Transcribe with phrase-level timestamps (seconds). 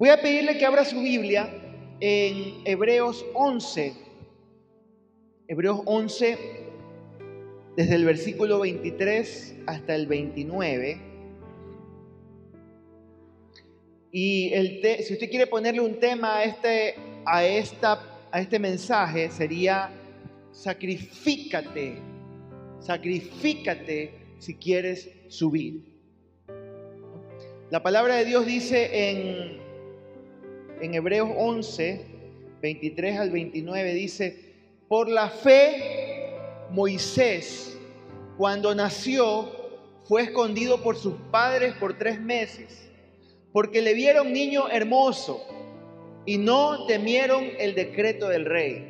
[0.00, 1.50] Voy a pedirle que abra su Biblia
[2.00, 3.92] en Hebreos 11.
[5.46, 6.38] Hebreos 11,
[7.76, 11.02] desde el versículo 23 hasta el 29.
[14.10, 16.94] Y el si usted quiere ponerle un tema a este,
[17.26, 18.00] a, esta,
[18.32, 19.90] a este mensaje, sería
[20.50, 21.98] sacrifícate,
[22.78, 25.82] sacrifícate si quieres subir.
[27.68, 29.69] La palabra de Dios dice en,
[30.80, 32.04] en Hebreos 11,
[32.62, 34.54] 23 al 29, dice,
[34.88, 36.32] por la fe
[36.70, 37.78] Moisés,
[38.36, 39.50] cuando nació,
[40.04, 42.90] fue escondido por sus padres por tres meses
[43.52, 45.44] porque le vieron niño hermoso
[46.24, 48.86] y no temieron el decreto del rey.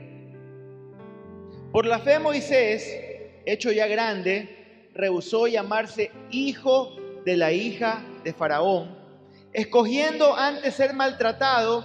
[1.72, 3.00] Por la fe Moisés,
[3.46, 8.98] hecho ya grande, rehusó llamarse hijo de la hija de Faraón,
[9.52, 11.84] escogiendo antes ser maltratado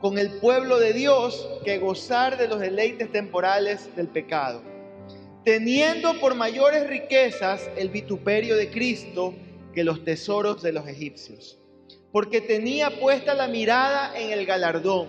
[0.00, 4.62] con el pueblo de Dios que gozar de los deleites temporales del pecado,
[5.44, 9.34] teniendo por mayores riquezas el vituperio de Cristo
[9.74, 11.58] que los tesoros de los egipcios
[12.12, 15.08] porque tenía puesta la mirada en el galardón.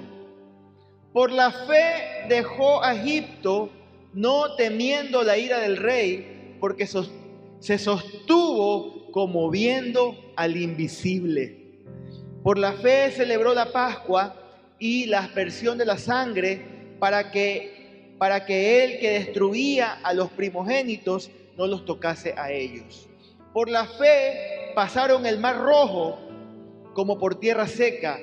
[1.14, 3.70] Por la fe dejó a Egipto,
[4.14, 11.59] no temiendo la ira del rey, porque se sostuvo como viendo al invisible.
[12.44, 14.36] Por la fe celebró la Pascua
[14.80, 21.30] y la aspersión de la sangre para que, para que que destruía a los primogénitos
[21.58, 23.10] no los tocase a ellos.
[23.54, 26.20] Por la fe pasaron el mar rojo
[26.94, 28.18] como por tierra seca.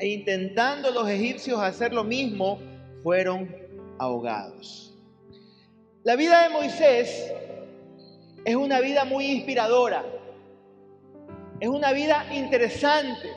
[0.00, 2.58] E intentando los egipcios hacer lo mismo,
[3.02, 3.54] fueron
[3.98, 4.92] ahogados.
[6.02, 7.32] La vida de Moisés
[8.44, 10.04] es una vida muy inspiradora.
[11.64, 13.32] Es una vida interesante.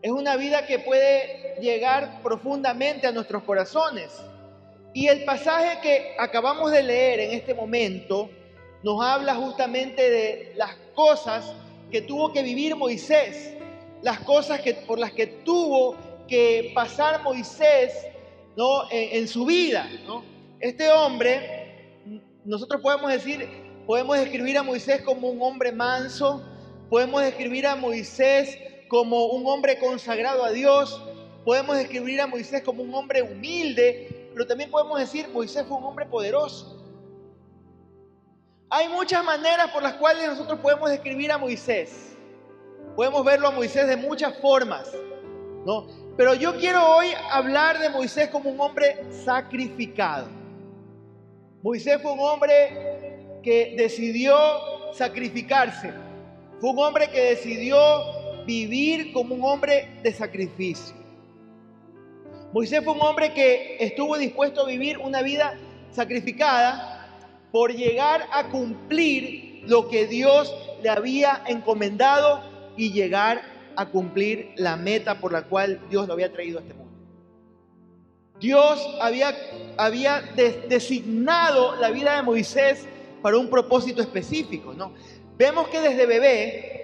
[0.00, 4.18] Es una vida que puede llegar profundamente a nuestros corazones.
[4.94, 8.30] Y el pasaje que acabamos de leer en este momento
[8.82, 11.52] nos habla justamente de las cosas
[11.90, 13.54] que tuvo que vivir Moisés,
[14.00, 15.96] las cosas que, por las que tuvo
[16.26, 18.06] que pasar Moisés
[18.56, 18.90] ¿no?
[18.90, 19.86] en, su vida.
[20.06, 20.24] ¿no?
[20.60, 23.46] Este hombre, nosotros podemos decir,
[23.86, 26.42] podemos describir a Moisés como un hombre manso,
[26.94, 28.56] podemos describir a Moisés
[28.86, 31.02] como un hombre consagrado a Dios,
[31.44, 35.82] podemos describir a Moisés como un hombre humilde, pero también podemos decir Moisés fue un
[35.82, 36.80] hombre poderoso.
[38.70, 42.16] Hay muchas maneras por las cuales nosotros podemos describir a Moisés.
[42.94, 44.88] Podemos verlo a Moisés de muchas formas,
[45.66, 45.88] ¿no?
[46.16, 50.28] Pero yo quiero hoy hablar de Moisés como un hombre sacrificado.
[51.60, 54.36] Moisés fue un hombre que decidió
[54.92, 56.03] sacrificarse.
[56.64, 57.76] Fue un hombre que decidió
[58.46, 60.96] vivir como un hombre de sacrificio.
[62.54, 65.58] Moisés fue un hombre que estuvo dispuesto a vivir una vida
[65.90, 67.06] sacrificada
[67.52, 72.40] por llegar a cumplir lo que Dios le había encomendado
[72.78, 73.42] y llegar
[73.76, 76.94] a cumplir la meta por la cual Dios lo había traído a este mundo.
[78.40, 79.36] Dios había,
[79.76, 80.22] había
[80.66, 82.86] designado la vida de Moisés
[83.20, 84.92] para un propósito específico, ¿no?
[85.36, 86.74] Vemos que desde bebé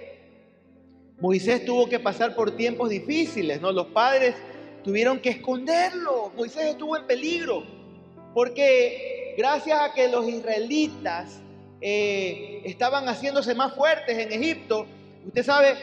[1.21, 3.71] Moisés tuvo que pasar por tiempos difíciles, ¿no?
[3.71, 4.35] Los padres
[4.83, 6.31] tuvieron que esconderlo.
[6.35, 7.63] Moisés estuvo en peligro
[8.33, 11.39] porque gracias a que los israelitas
[11.79, 14.85] eh, estaban haciéndose más fuertes en Egipto,
[15.25, 15.75] usted sabe,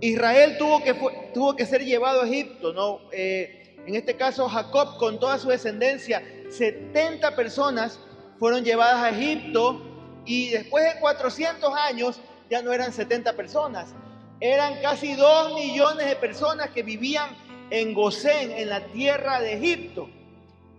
[0.00, 0.94] Israel tuvo que,
[1.32, 3.00] tuvo que ser llevado a Egipto, ¿no?
[3.12, 7.98] Eh, en este caso, Jacob con toda su descendencia, 70 personas
[8.38, 9.93] fueron llevadas a Egipto
[10.24, 12.20] y después de 400 años
[12.50, 13.94] ya no eran 70 personas,
[14.40, 17.30] eran casi 2 millones de personas que vivían
[17.70, 20.08] en Gosén, en la tierra de Egipto.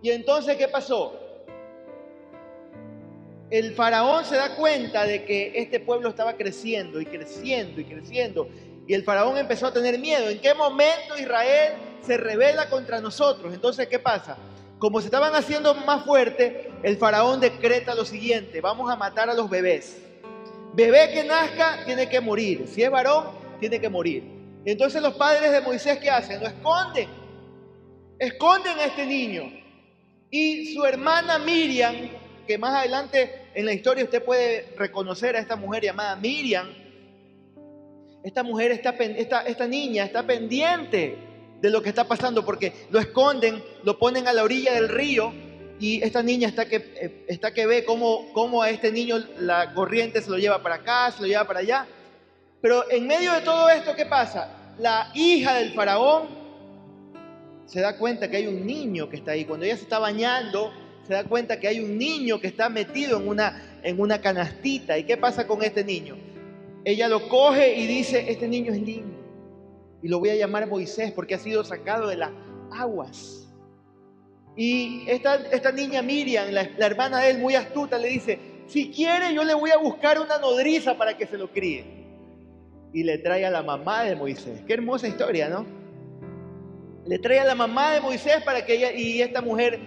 [0.02, 1.26] Y entonces, ¿qué pasó?
[3.50, 8.50] el faraón se da cuenta de que este pueblo estaba creciendo y creciendo y creciendo.
[8.88, 10.30] Y el faraón empezó a tener miedo.
[10.30, 13.54] ¿En qué momento Israel se revela contra nosotros?
[13.54, 14.38] Entonces, ¿qué pasa?
[14.80, 19.34] Como se estaban haciendo más fuertes, el faraón decreta lo siguiente, vamos a matar a
[19.34, 20.04] los bebés.
[20.76, 22.68] Bebé que nazca tiene que morir.
[22.68, 23.26] Si es varón,
[23.60, 24.24] tiene que morir.
[24.66, 26.42] Entonces los padres de Moisés, ¿qué hacen?
[26.42, 27.10] Lo esconden.
[28.20, 29.52] Esconden a este niño.
[30.30, 31.96] Y su hermana Miriam
[32.46, 36.68] que más adelante en la historia usted puede reconocer a esta mujer llamada Miriam.
[38.24, 41.18] Esta mujer, está, esta, esta niña está pendiente
[41.60, 45.45] de lo que está pasando porque lo esconden, lo ponen a la orilla del río
[45.80, 49.74] y esta niña está que, eh, está que ve cómo, cómo a este niño la
[49.74, 51.86] corriente se lo lleva para acá, se lo lleva para allá.
[52.62, 54.62] Pero en medio de todo esto, ¿qué pasa?
[54.78, 56.28] la hija del faraón
[57.66, 59.46] se da cuenta que hay un niño que está ahí.
[59.46, 60.72] Cuando ella se está bañando,
[61.04, 64.98] se da cuenta que hay un niño que está metido en una, en una canastita.
[64.98, 66.16] ¿Y qué pasa con este niño?
[66.84, 69.18] Ella lo coge y dice, este niño es lindo.
[70.04, 72.32] Y lo voy a llamar Moisés porque ha sido sacado de las
[72.72, 73.45] aguas.
[74.56, 79.34] Y esta, esta niña Miriam, la, hermana de él, muy astuta, le dice, si quiere
[79.34, 81.86] yo le voy a buscar una nodriza para que se lo críe.
[82.94, 84.62] Y le trae a la mamá de Moisés.
[84.66, 85.66] Qué hermosa historia, ¿no?
[87.06, 89.80] Le trae a la mamá de Moisés para que ella y esta mujer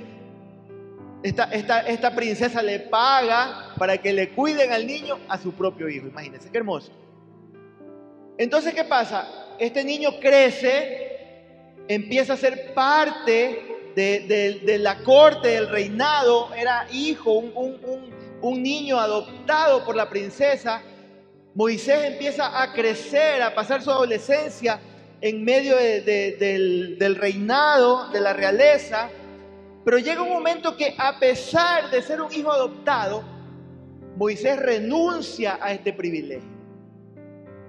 [1.23, 6.07] esta, esta, princesa le paga para que le cuiden al niño a su propio hijo.
[6.07, 6.93] Imagínense, qué hermoso.
[8.37, 9.57] Entonces, ¿qué pasa?
[9.59, 18.63] Este niño crece, empieza a ser parte de, la corte, del reinado, era hijo, un,
[18.63, 20.83] niño adoptado por la princesa.
[21.55, 24.81] Moisés empieza a crecer, a pasar su adolescencia
[25.21, 29.11] en medio del, del reinado, de la realeza.
[29.85, 33.25] Pero llega un momento que a pesar de ser un hijo adoptado,
[34.17, 36.59] Moisés renuncia a este privilegio.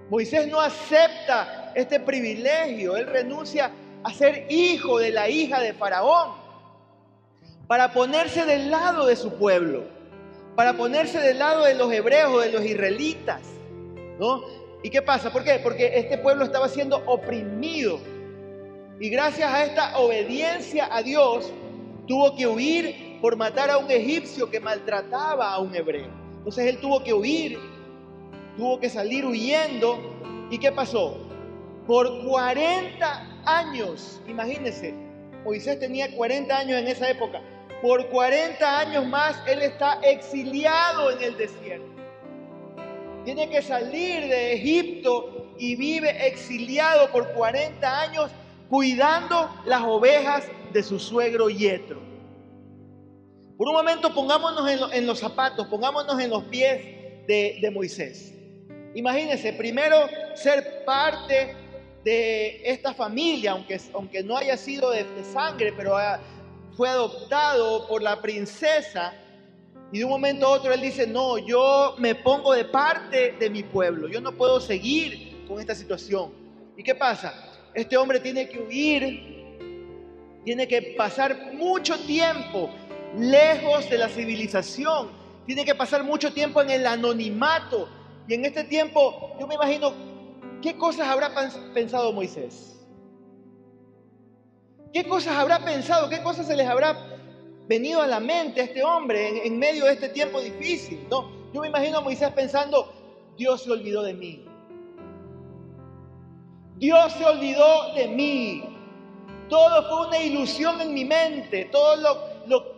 [0.10, 3.72] Moisés no acepta este privilegio, él renuncia
[4.04, 6.32] a ser hijo de la hija de Faraón
[7.68, 9.84] para ponerse del lado de su pueblo,
[10.56, 13.42] para ponerse del lado de los hebreos, de los israelitas.
[14.20, 14.42] ¿no?
[14.82, 15.32] ¿Y qué pasa?
[15.32, 15.60] ¿Por qué?
[15.62, 18.00] Porque este pueblo estaba siendo oprimido.
[19.00, 21.52] Y gracias a esta obediencia a Dios,
[22.08, 26.10] tuvo que huir por matar a un egipcio que maltrataba a un hebreo.
[26.40, 27.60] Entonces él tuvo que huir,
[28.58, 30.00] tuvo que salir huyendo.
[30.50, 31.18] ¿Y qué pasó?
[31.86, 34.94] Por 40 años, imagínense,
[35.44, 37.42] Moisés tenía 40 años en esa época.
[37.82, 41.88] Por 40 años más él está exiliado en el desierto.
[43.24, 48.32] Tiene que salir de Egipto y vive exiliado por 40 años
[48.70, 52.02] cuidando las ovejas de su suegro Yetro.
[53.58, 56.82] Por un momento pongámonos en, los zapatos, pongámonos en los pies
[57.28, 58.34] de, Moisés.
[58.96, 59.96] Imagínense, primero
[60.34, 61.56] ser parte
[62.10, 65.96] de esta familia, aunque, aunque no haya sido de, sangre, pero
[66.76, 69.14] fue adoptado por la princesa.
[69.92, 73.50] Y de un momento a otro él dice, no, yo me pongo de parte de
[73.50, 76.32] mi pueblo, yo no puedo seguir con esta situación.
[76.76, 77.34] ¿Y qué pasa?
[77.76, 79.30] Este hombre tiene que huir
[80.44, 82.72] tiene que pasar mucho tiempo
[83.18, 85.10] lejos de la civilización,
[85.46, 87.88] tiene que pasar mucho tiempo en el anonimato.
[88.28, 89.94] Y en este tiempo, yo me imagino,
[90.62, 91.32] ¿qué cosas habrá
[91.74, 92.80] pensado Moisés?
[94.94, 96.10] ¿Qué cosas habrá pensado?
[96.10, 96.98] ¿Qué cosas se les habrá
[97.68, 101.06] venido a la mente a este hombre en, medio de este tiempo difícil?
[101.10, 101.30] ¿no?
[101.54, 102.92] Yo me imagino a Moisés pensando,
[103.38, 104.46] Dios se olvidó de mí.
[106.78, 108.64] Dios se olvidó de mí.
[109.48, 111.66] Todo fue una ilusión en mi mente.
[111.66, 112.00] Todos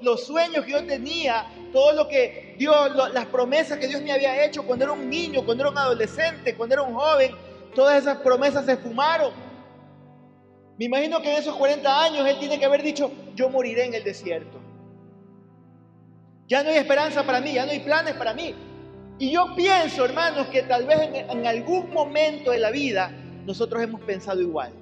[0.01, 4.44] los sueños que yo tenía, todo lo que Dios, las promesas que Dios me había
[4.44, 7.36] hecho cuando era un niño, cuando era un adolescente, cuando era un joven,
[7.73, 9.33] todas esas promesas se fumaron.
[10.77, 13.94] Me imagino que en esos 40 años Él tiene que haber dicho, yo moriré en
[13.94, 14.59] el desierto.
[16.47, 18.53] Ya no hay esperanza para mí, ya no hay planes para mí.
[19.19, 23.12] Y yo pienso, hermanos, que tal vez en, en algún momento de la vida
[23.46, 24.74] nosotros hemos pensado igual.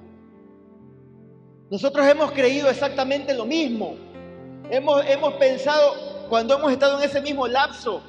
[1.70, 3.94] Nosotros hemos creído exactamente lo mismo.
[4.70, 8.02] Hemos, hemos pensado, cuando hemos estado en ese mismo lapso,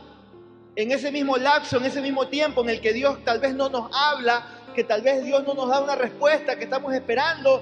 [0.75, 3.70] en ese mismo lapso, en ese mismo tiempo en el que Dios tal vez no
[3.70, 7.62] nos habla, que tal vez Dios no nos da una respuesta que estamos esperando,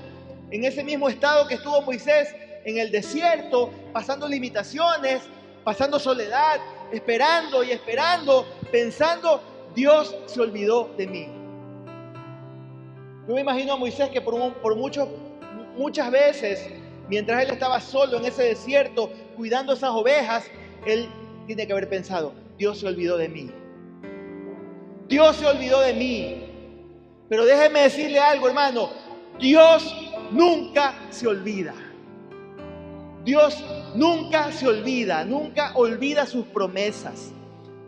[0.52, 2.36] en ese mismo estado que estuvo Moisés
[2.66, 5.22] en el desierto, pasando limitaciones,
[5.64, 6.60] pasando soledad,
[6.92, 9.42] esperando y esperando, pensando,
[9.76, 11.28] Dios se olvidó de mí.
[13.28, 14.76] Yo me imagino a Moisés que por, por
[15.76, 16.68] Muchas veces,
[17.08, 20.46] mientras él estaba solo en ese desierto, cuidando esas ovejas,
[20.86, 21.08] él
[21.48, 23.50] tiene que haber pensado, Dios se olvidó de mí.
[25.08, 26.44] Dios se olvidó de mí.
[27.30, 28.90] Pero déjeme decirle algo, hermano.
[29.40, 29.96] Dios
[30.30, 31.74] nunca se olvida.
[33.24, 33.64] Dios
[33.96, 37.32] nunca se olvida, nunca olvida sus promesas.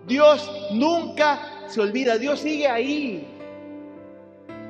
[0.07, 3.27] Dios nunca se olvida, Dios sigue ahí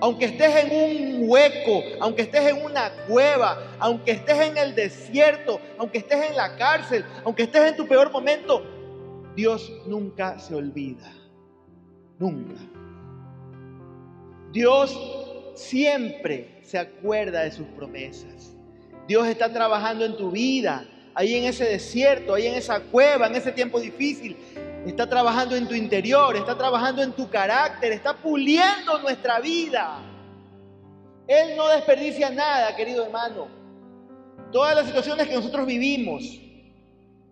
[0.02, 5.62] aunque estés en un hueco, aunque estés en una cueva, aunque estés en el desierto,
[5.78, 8.66] aunque estés en la cárcel, aunque estés en tu peor momento,
[9.36, 11.12] Dios nunca se olvida.
[12.20, 12.56] Nunca.
[14.52, 14.98] Dios
[15.56, 18.56] siempre se acuerda de sus promesas.
[19.08, 20.86] Dios está trabajando en tu vida,
[21.16, 24.38] ahí en ese desierto, ahí en esa cueva, en ese tiempo difícil.
[24.86, 30.00] Está trabajando en tu interior, está trabajando en tu carácter, está puliendo nuestra vida.
[31.28, 33.48] Él no desperdicia nada, querido hermano.
[34.52, 36.40] Todas las situaciones que nosotros vivimos,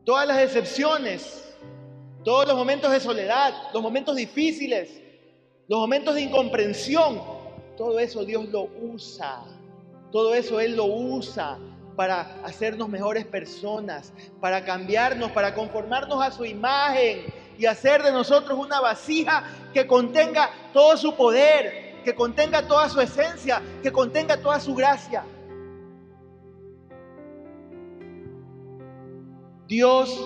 [0.06, 1.49] todas las decepciones,
[2.24, 5.02] todos los momentos de soledad, los momentos difíciles,
[5.68, 7.22] los momentos de incomprensión,
[7.78, 9.44] todo eso Dios lo usa.
[10.12, 11.58] Todo eso Él lo usa
[11.96, 14.12] para hacernos mejores personas,
[14.42, 17.26] para cambiarnos, para conformarnos a su imagen
[17.58, 23.00] y hacer de nosotros una vasija que contenga todo su poder, que contenga toda su
[23.02, 25.24] esencia, que contenga toda su gracia.
[29.68, 30.20] Dios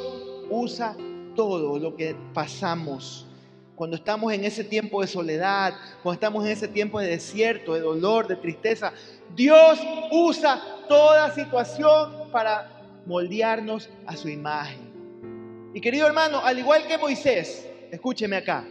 [0.50, 0.96] usa
[1.36, 3.28] todo lo que pasamos
[3.76, 5.74] cuando estamos en ese tiempo de soledad,
[6.04, 8.94] cuando estamos en ese tiempo de desierto, de dolor, de tristeza.
[9.36, 9.80] Dios
[10.12, 12.70] usa toda situación para
[13.06, 15.72] moldearnos a su imagen.
[15.74, 18.64] Y querido hermano, al igual que Moisés, escúcheme acá,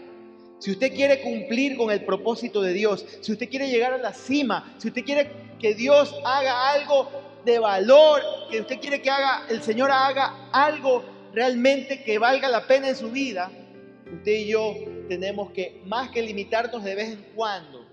[0.60, 4.12] si usted quiere cumplir con el propósito de Dios, si usted quiere llegar a la
[4.12, 7.08] cima, si usted quiere que Dios haga algo
[7.44, 11.02] de valor, que usted quiere que haga, el Señor haga algo
[11.32, 13.50] realmente que valga la pena en su vida,
[14.12, 14.74] usted y yo
[15.08, 17.86] tenemos que, más que limitarnos de vez en cuando,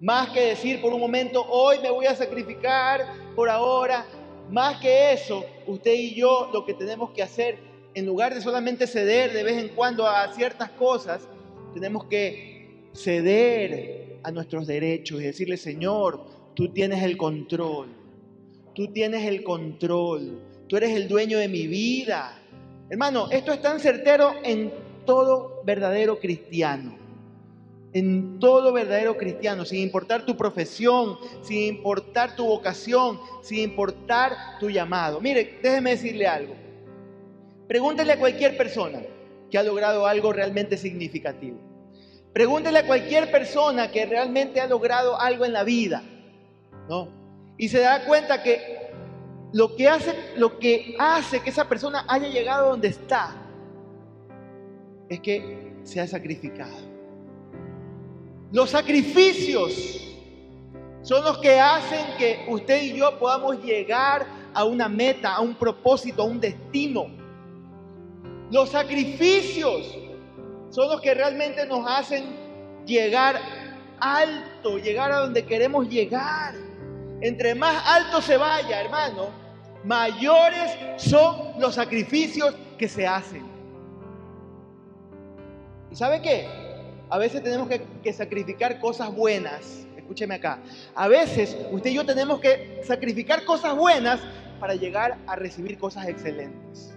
[0.00, 4.06] más que decir por un momento, hoy me voy a sacrificar por ahora,
[4.50, 7.58] más que eso, usted y yo lo que tenemos que hacer,
[7.94, 11.26] en lugar de solamente ceder de vez en cuando a ciertas cosas,
[11.72, 16.24] tenemos que ceder a nuestros derechos y decirle, Señor,
[16.54, 17.88] tú tienes el control,
[18.74, 22.40] tú tienes el control, tú eres el dueño de mi vida.
[22.90, 24.72] Hermano, esto es tan certero en
[25.06, 26.96] todo verdadero cristiano.
[27.92, 34.68] En todo verdadero cristiano, sin importar tu profesión, sin importar tu vocación, sin importar tu
[34.68, 35.20] llamado.
[35.20, 36.54] Mire, déjeme decirle algo.
[37.68, 39.00] Pregúntele a cualquier persona
[39.50, 41.58] que ha logrado algo realmente significativo.
[42.32, 46.02] Pregúntele a cualquier persona que realmente ha logrado algo en la vida,
[46.88, 47.08] ¿no?
[47.56, 48.83] Y se da cuenta que
[49.54, 53.36] lo que hace, lo que hace que esa persona haya llegado donde está
[55.08, 56.74] es que se ha sacrificado.
[58.50, 60.12] Los sacrificios
[61.02, 65.54] son los que hacen que usted y yo podamos llegar a una meta, a un
[65.54, 67.06] propósito, a un destino.
[68.50, 69.96] Los sacrificios
[70.70, 72.24] son los que realmente nos hacen
[72.86, 73.40] llegar
[74.00, 76.56] alto, llegar a donde queremos llegar.
[77.20, 79.43] Entre más alto se vaya, hermano,
[79.84, 83.44] mayores son los sacrificios que se hacen.
[85.90, 86.48] ¿Y sabe qué?
[87.10, 89.86] A veces tenemos que, sacrificar cosas buenas.
[89.96, 90.58] Escúcheme acá.
[90.94, 94.20] A veces usted y yo tenemos que sacrificar cosas buenas
[94.58, 96.94] para llegar a recibir cosas excelentes.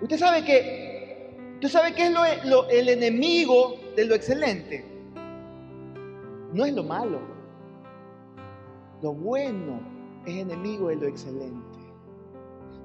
[0.00, 2.12] Usted sabe que, usted sabe qué es
[2.70, 4.84] el enemigo de lo excelente.
[6.52, 7.20] No es lo malo.
[9.02, 11.78] Lo bueno es enemigo de lo excelente.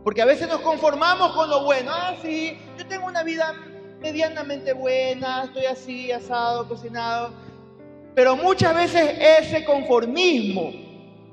[0.04, 1.92] Porque a veces nos conformamos con lo bueno.
[1.92, 3.54] Ah, sí, yo tengo una vida
[4.00, 7.32] medianamente buena, estoy así, asado, cocinado.
[8.14, 10.72] Pero muchas veces ese conformismo,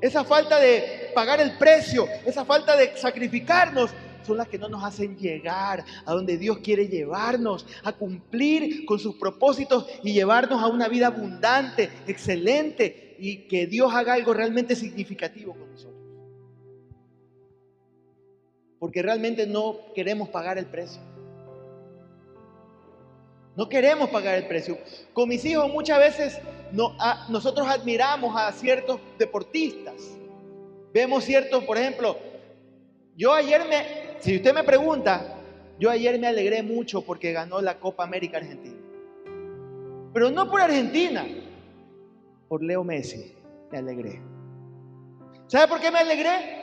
[0.00, 3.90] esa falta de pagar el precio, esa falta de sacrificarnos,
[4.26, 8.98] son las que no nos hacen llegar a donde Dios quiere llevarnos, a cumplir con
[8.98, 14.76] sus propósitos y llevarnos a una vida abundante, excelente y que Dios haga algo realmente
[14.76, 15.91] significativo con nosotros.
[18.82, 21.00] Porque realmente no queremos pagar el precio.
[23.54, 24.76] No queremos pagar el precio.
[25.12, 26.40] Con mis hijos muchas veces
[27.28, 30.18] nosotros admiramos a ciertos deportistas.
[30.92, 32.18] Vemos ciertos, por ejemplo,
[33.14, 35.36] yo ayer me, si usted me pregunta,
[35.78, 38.80] yo ayer me alegré mucho porque ganó la Copa América Argentina.
[40.12, 41.24] Pero no por Argentina,
[42.48, 43.32] por Leo Messi
[43.70, 44.20] me alegré.
[45.46, 46.61] ¿Sabe por qué me alegré?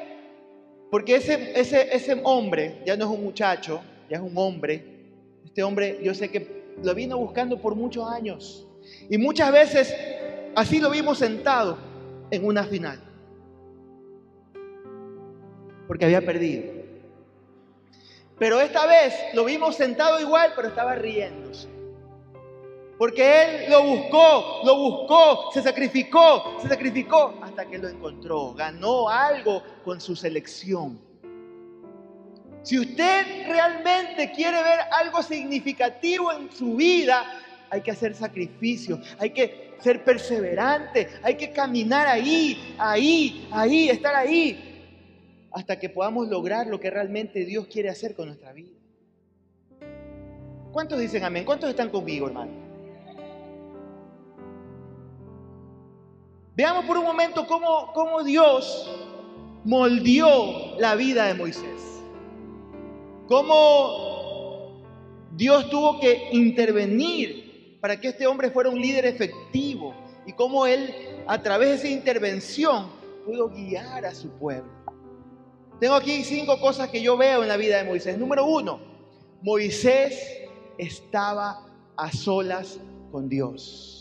[0.89, 4.84] Porque ese, ese, ese hombre ya no es un muchacho, ya es un hombre.
[5.46, 8.65] Este hombre, yo sé que lo vino buscando por muchos años.
[9.10, 9.96] Y muchas veces
[10.55, 11.77] así lo vimos sentado
[12.31, 13.00] en una final.
[15.88, 16.79] Porque había perdido.
[18.38, 21.78] Pero esta vez lo vimos sentado igual, pero estaba riéndose.
[23.00, 28.53] Porque él lo buscó, lo buscó, se sacrificó, se sacrificó hasta que lo encontró.
[28.53, 31.00] Ganó algo con su selección.
[32.62, 37.24] Si usted realmente quiere ver algo significativo en su vida,
[37.70, 44.13] hay que hacer sacrificios, hay que ser perseverante, hay que caminar ahí, ahí, ahí, estar
[44.13, 48.75] ahí, hasta que podamos lograr lo que realmente Dios quiere hacer con nuestra vida.
[50.74, 51.46] ¿Cuántos dicen amén?
[51.46, 52.68] ¿Cuántos están conmigo, hermano?
[56.60, 58.94] Veamos por un momento cómo, cómo Dios
[59.63, 62.04] moldeó la vida de Moisés.
[63.30, 64.84] Cómo
[65.32, 70.94] Dios tuvo que intervenir para que este hombre fuera un líder efectivo y cómo él
[71.28, 72.88] a través de esa intervención
[73.25, 74.70] pudo guiar a su pueblo.
[75.80, 78.18] Tengo aquí cinco cosas que yo veo en la vida de Moisés.
[78.18, 78.82] Número uno,
[79.42, 80.42] Moisés
[80.78, 82.82] estaba a solas
[83.13, 83.99] con Dios.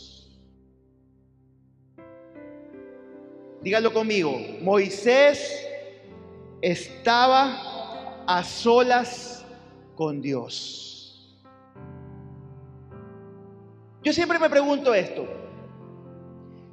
[3.61, 5.67] Dígalo conmigo, Moisés
[6.61, 9.45] estaba a solas
[9.95, 11.35] con Dios.
[14.01, 15.27] Yo siempre me pregunto esto.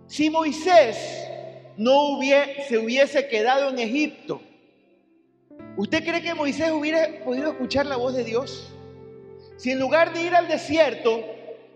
[0.07, 0.97] Si Moisés
[1.77, 2.21] no
[2.69, 4.41] se hubiese quedado en Egipto,
[5.77, 8.73] ¿usted cree que Moisés hubiera podido escuchar la voz de Dios?
[9.57, 11.25] Si en lugar de ir al desierto,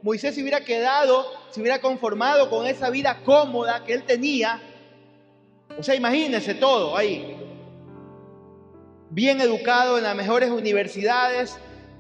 [0.03, 4.63] Moisés se hubiera quedado, se hubiera conformado con esa vida cómoda que él tenía,
[5.79, 7.37] o sea, imagínese todo ahí,
[9.11, 11.59] bien educado en las mejores universidades,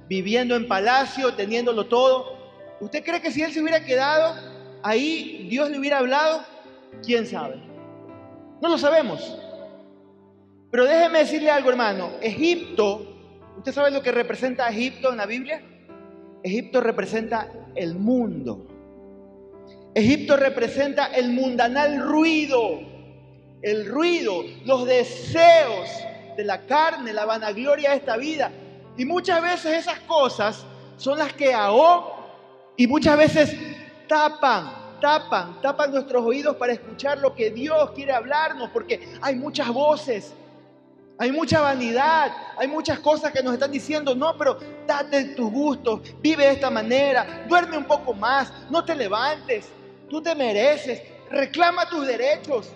[0.08, 2.38] viviendo en palacio, teniéndolo todo.
[2.80, 4.34] ¿Usted cree que si él se hubiera quedado
[4.82, 6.42] ahí, Dios le hubiera hablado?
[7.04, 7.56] ¿Quién sabe?
[8.60, 9.38] No lo sabemos.
[10.70, 12.10] Pero déjeme decirle algo, hermano.
[12.20, 13.06] Egipto,
[13.56, 15.62] ¿usted sabe lo que representa Egipto en la Biblia?
[16.42, 18.66] Egipto representa el mundo.
[19.94, 22.80] Egipto representa el mundanal ruido,
[23.62, 25.88] el ruido, los deseos
[26.36, 28.50] de la carne, la vanagloria de esta vida.
[28.96, 30.64] Y muchas veces esas cosas
[30.96, 32.12] son las que ahogan
[32.76, 33.56] y muchas veces
[34.08, 39.68] tapan tapan, tapan nuestros oídos para escuchar lo que Dios quiere hablarnos, porque hay muchas
[39.68, 40.34] voces,
[41.18, 46.00] hay mucha vanidad, hay muchas cosas que nos están diciendo, no, pero date tus gustos,
[46.20, 49.68] vive de esta manera, duerme un poco más, no te levantes,
[50.08, 52.72] tú te mereces, reclama tus derechos.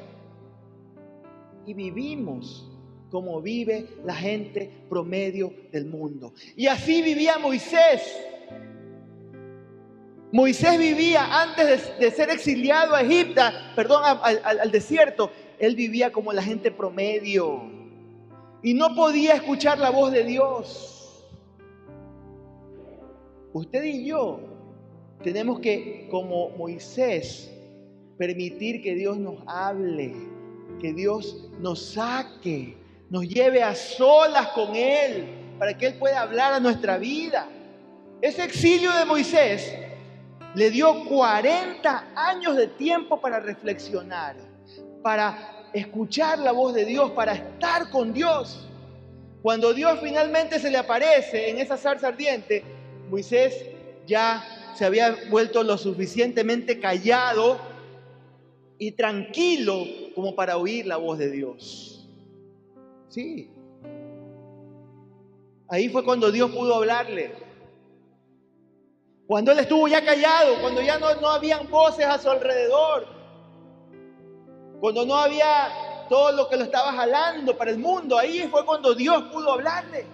[1.66, 2.70] Y vivimos
[3.10, 6.34] como vive la gente promedio del mundo.
[6.56, 8.02] Y así vivía Moisés.
[10.32, 13.40] Moisés vivía antes de, ser exiliado a Egipto,
[13.76, 17.62] perdón, al desierto, él vivía como la gente promedio
[18.64, 21.24] y no podía escuchar la voz de Dios.
[23.52, 24.40] Usted y yo
[25.22, 27.52] tenemos que, como Moisés,
[28.16, 30.14] permitir que Dios nos hable,
[30.80, 32.76] que Dios nos saque,
[33.10, 35.26] nos lleve a solas con Él,
[35.58, 37.48] para que Él pueda hablar a nuestra vida.
[38.20, 39.72] Ese exilio de Moisés
[40.54, 44.36] le dio 40 años de tiempo para reflexionar,
[45.02, 48.68] para escuchar la voz de Dios, para estar con Dios.
[49.42, 52.64] Cuando Dios finalmente se le aparece en esa zarza ardiente,
[53.10, 53.66] Moisés
[54.06, 54.42] ya
[54.74, 57.58] se había vuelto lo suficientemente callado
[58.78, 59.84] y tranquilo
[60.14, 62.08] como para oír la voz de Dios.
[63.08, 63.50] Sí.
[65.68, 67.32] Ahí fue cuando Dios pudo hablarle.
[69.26, 73.06] Cuando él estuvo ya callado, cuando ya no, no habían voces a su alrededor,
[74.80, 78.94] cuando no había todo lo que lo estaba jalando para el mundo, ahí fue cuando
[78.94, 80.04] Dios pudo hablarle.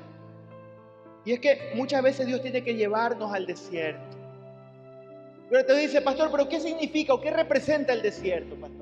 [1.25, 4.17] Y es que muchas veces Dios tiene que llevarnos al desierto.
[5.51, 8.80] Pero te dice, pastor, ¿pero qué significa o qué representa el desierto, pastor?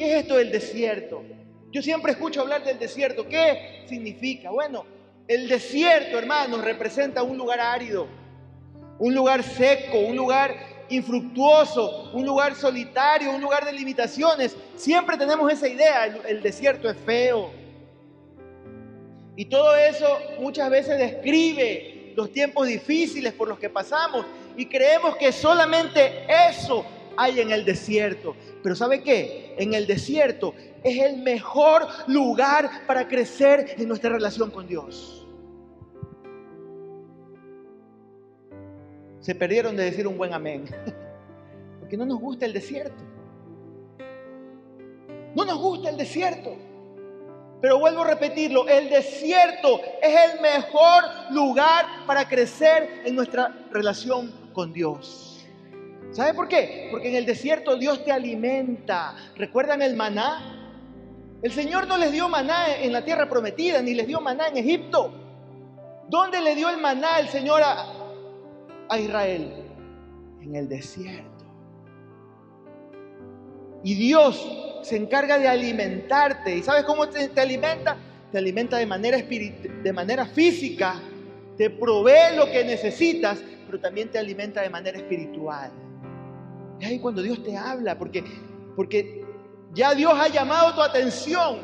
[0.00, 1.22] ¿Qué es esto del desierto?
[1.70, 3.28] Yo siempre escucho hablar del desierto.
[3.28, 4.50] ¿Qué significa?
[4.50, 4.86] Bueno,
[5.28, 8.08] el desierto, hermanos, representa un lugar árido
[9.00, 10.54] un lugar seco, un lugar
[10.90, 14.56] infructuoso, un lugar solitario, un lugar de limitaciones.
[14.76, 17.50] Siempre tenemos esa idea, el, desierto es feo.
[19.36, 25.16] Y todo eso muchas veces describe los tiempos difíciles por los que pasamos y creemos
[25.16, 26.84] que solamente eso
[27.16, 28.36] hay en el desierto.
[28.62, 29.54] Pero ¿sabe qué?
[29.58, 35.20] En el desierto es el mejor lugar para crecer en nuestra relación con Dios.
[39.20, 40.64] se perdieron de decir un buen amén.
[41.80, 43.02] Porque no nos gusta el desierto.
[45.34, 46.56] No nos gusta el desierto.
[47.60, 54.32] Pero vuelvo a repetirlo, el desierto es el mejor lugar para crecer en nuestra relación
[54.54, 55.29] con Dios.
[56.12, 56.88] ¿Sabe por qué?
[56.90, 59.14] Porque en el desierto Dios te alimenta.
[59.36, 60.60] ¿Recuerdan el maná?
[61.42, 64.58] El Señor no les dio maná en la tierra prometida, ni les dio maná en
[64.58, 65.12] Egipto.
[66.08, 69.52] ¿Dónde le dio el maná el Señor a, Israel?
[70.42, 71.44] En el desierto.
[73.84, 76.56] Y Dios se encarga de alimentarte.
[76.56, 77.96] ¿Y sabes cómo te, alimenta?
[78.32, 81.00] Te alimenta de manera, de manera física,
[81.56, 85.70] te provee lo que necesitas, pero también te alimenta de manera espiritual.
[86.80, 88.24] Es ahí cuando Dios te habla, porque,
[88.74, 89.24] porque
[89.74, 91.58] Ya Dios ha llamado tu atención.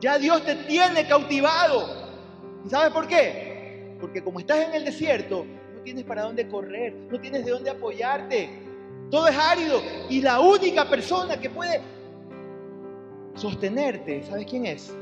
[0.00, 2.00] Ya Dios te tiene cautivado.
[2.64, 3.96] ¿Y sabes por qué?
[4.00, 7.70] Porque como estás en el desierto, no tienes para dónde correr, no tienes de dónde
[7.70, 8.48] apoyarte.
[9.10, 11.80] Todo es árido y la única persona que puede
[13.34, 14.94] sostenerte, ¿sabes quién es?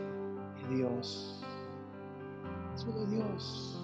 [0.63, 1.45] Es Dios.
[2.75, 3.78] Solo Dios.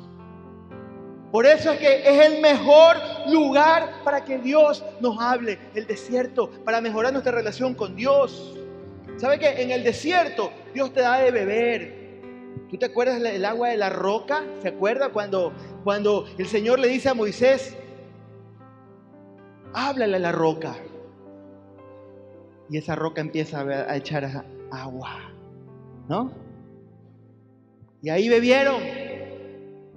[1.34, 2.94] Por eso es que es el mejor
[3.28, 8.56] lugar para que Dios nos hable, el desierto, para mejorar nuestra relación con Dios.
[9.16, 12.20] ¿Sabe que en el desierto Dios te da de beber?
[12.70, 14.44] ¿Tú te acuerdas del agua de la roca?
[14.62, 17.76] ¿Se acuerda cuando, cuando el Señor le dice a Moisés,
[19.72, 20.76] háblale a la roca?
[22.70, 25.32] Y esa roca empieza a echar agua,
[26.08, 26.30] ¿no?
[28.02, 28.80] Y ahí bebieron,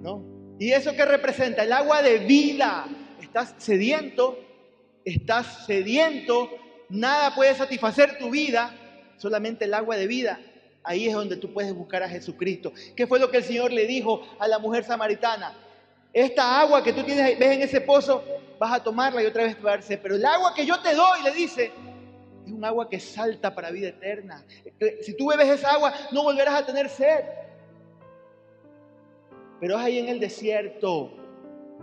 [0.00, 0.37] ¿no?
[0.58, 1.62] ¿Y eso qué representa?
[1.62, 2.86] El agua de vida.
[3.20, 4.38] Estás sediento,
[5.04, 6.50] estás sediento,
[6.88, 8.74] nada puede satisfacer tu vida,
[9.18, 10.40] solamente el agua de vida.
[10.82, 12.72] Ahí es donde tú puedes buscar a Jesucristo.
[12.96, 15.54] ¿Qué fue lo que el Señor le dijo a la mujer samaritana?
[16.12, 18.24] Esta agua que tú tienes, ves en ese pozo,
[18.58, 19.78] vas a tomarla y otra vez te va.
[20.02, 21.70] Pero el agua que yo te doy, le dice,
[22.46, 24.42] es un agua que salta para vida eterna.
[25.02, 27.24] Si tú bebes esa agua, no volverás a tener sed.
[29.60, 31.12] Pero es ahí en el desierto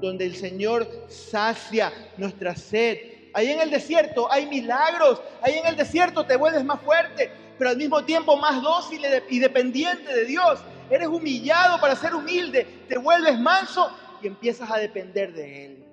[0.02, 2.98] donde el Señor sacia nuestra sed.
[3.34, 5.22] Ahí en el desierto hay milagros.
[5.42, 9.40] Ahí en el desierto te vuelves más fuerte, pero al mismo tiempo más dócil y
[9.40, 10.60] dependiente de Dios.
[10.90, 12.66] Eres humillado para ser humilde.
[12.88, 13.90] Te vuelves manso
[14.22, 15.86] y empiezas a depender de Él.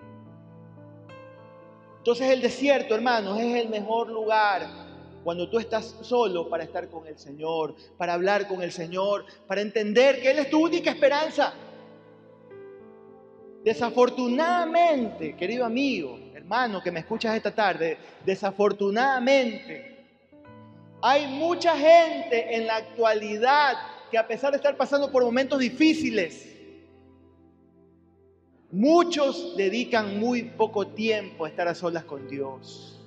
[1.99, 4.69] Entonces el desierto, hermanos, es el mejor lugar
[5.23, 9.61] cuando tú estás solo para estar con el Señor, para hablar con el Señor, para
[9.61, 11.55] entender que Él es tu única esperanza.
[13.65, 17.97] Desafortunadamente, querido amigo, hermano que me escuchas esta tarde,
[18.27, 20.05] desafortunadamente,
[21.01, 23.75] hay mucha gente en la actualidad
[24.11, 26.49] que a pesar de estar pasando por momentos difíciles,
[28.73, 33.01] muchos dedican muy poco tiempo a estar a solas con Dios.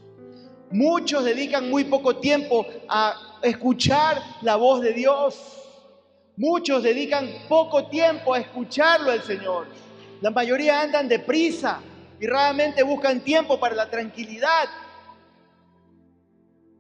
[0.72, 5.64] Muchos dedican muy poco tiempo a escuchar la voz de Dios.
[6.38, 9.68] Muchos dedican poco tiempo a escucharlo al Señor.
[10.26, 11.82] La mayoría andan deprisa
[12.20, 14.68] y raramente buscan tiempo para la tranquilidad.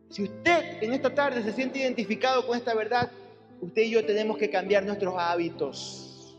[0.09, 3.11] Si usted en esta tarde se siente identificado con esta verdad,
[3.61, 6.35] usted y yo tenemos que cambiar nuestros hábitos.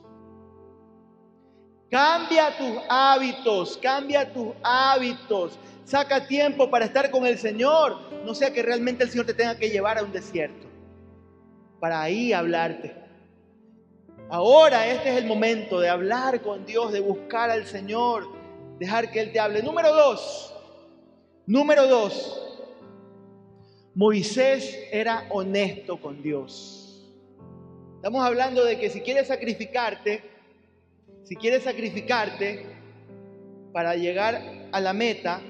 [1.89, 5.61] Cambia tus hábitos, cambia tus hábitos.
[5.85, 8.01] Saca tiempo para estar con el Señor.
[8.25, 10.67] No sea que realmente el Señor te tenga que llevar a un desierto
[11.79, 13.06] para ahí hablarte.
[14.29, 18.27] Ahora este es el momento de hablar con Dios, de buscar al Señor,
[18.79, 19.63] dejar que Él te hable.
[19.63, 20.53] Número dos,
[21.47, 22.43] número dos,
[23.95, 27.07] Moisés era honesto con Dios.
[27.95, 30.23] Estamos hablando de que si quieres sacrificarte,
[31.23, 32.67] si quieres sacrificarte
[33.73, 35.41] para llegar a la meta,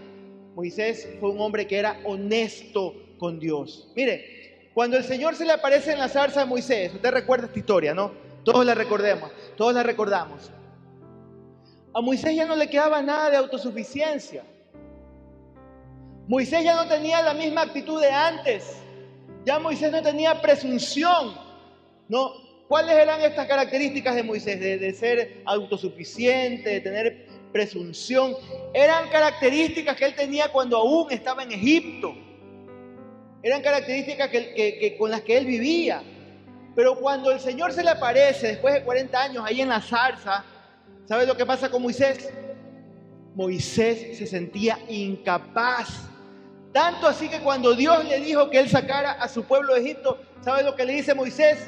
[0.55, 3.91] Moisés fue un hombre que era honesto con Dios.
[3.97, 7.59] Mire, cuando el Señor se le aparece en la zarza a Moisés, usted recuerda esta
[7.59, 8.26] historia, ¿no?
[8.47, 10.53] Todos la recordemos, todos la recordamos.
[11.93, 14.45] A Moisés ya no le quedaba nada de autosuficiencia.
[16.29, 18.77] Moisés ya no tenía la misma actitud de antes.
[19.45, 21.35] Ya Moisés no tenía presunción.
[22.09, 22.35] ¿no?
[22.69, 24.61] ¿Cuáles eran estas características de Moisés?
[24.61, 28.37] De, de ser autosuficiente, de tener presunción.
[28.75, 32.15] Eran características que él tenía cuando aún estaba en Egipto.
[33.43, 34.31] Eran características
[34.99, 36.01] con las que él vivía.
[36.77, 40.45] Pero cuando el Señor se le aparece después de 40 años ahí en la zarza,
[41.07, 42.31] ¿sabes lo que pasa con Moisés?
[43.35, 45.89] Moisés se sentía incapaz.
[46.73, 50.19] Tanto así que cuando Dios le dijo que él sacara a su pueblo de Egipto,
[50.43, 51.67] ¿sabes lo que le dice Moisés?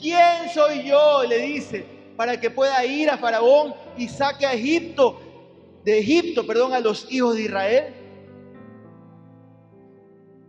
[0.00, 1.24] ¿Quién soy yo?
[1.24, 1.84] Le dice,
[2.16, 5.20] para que pueda ir a Faraón y saque a Egipto,
[5.84, 7.94] de Egipto, perdón, a los hijos de Israel.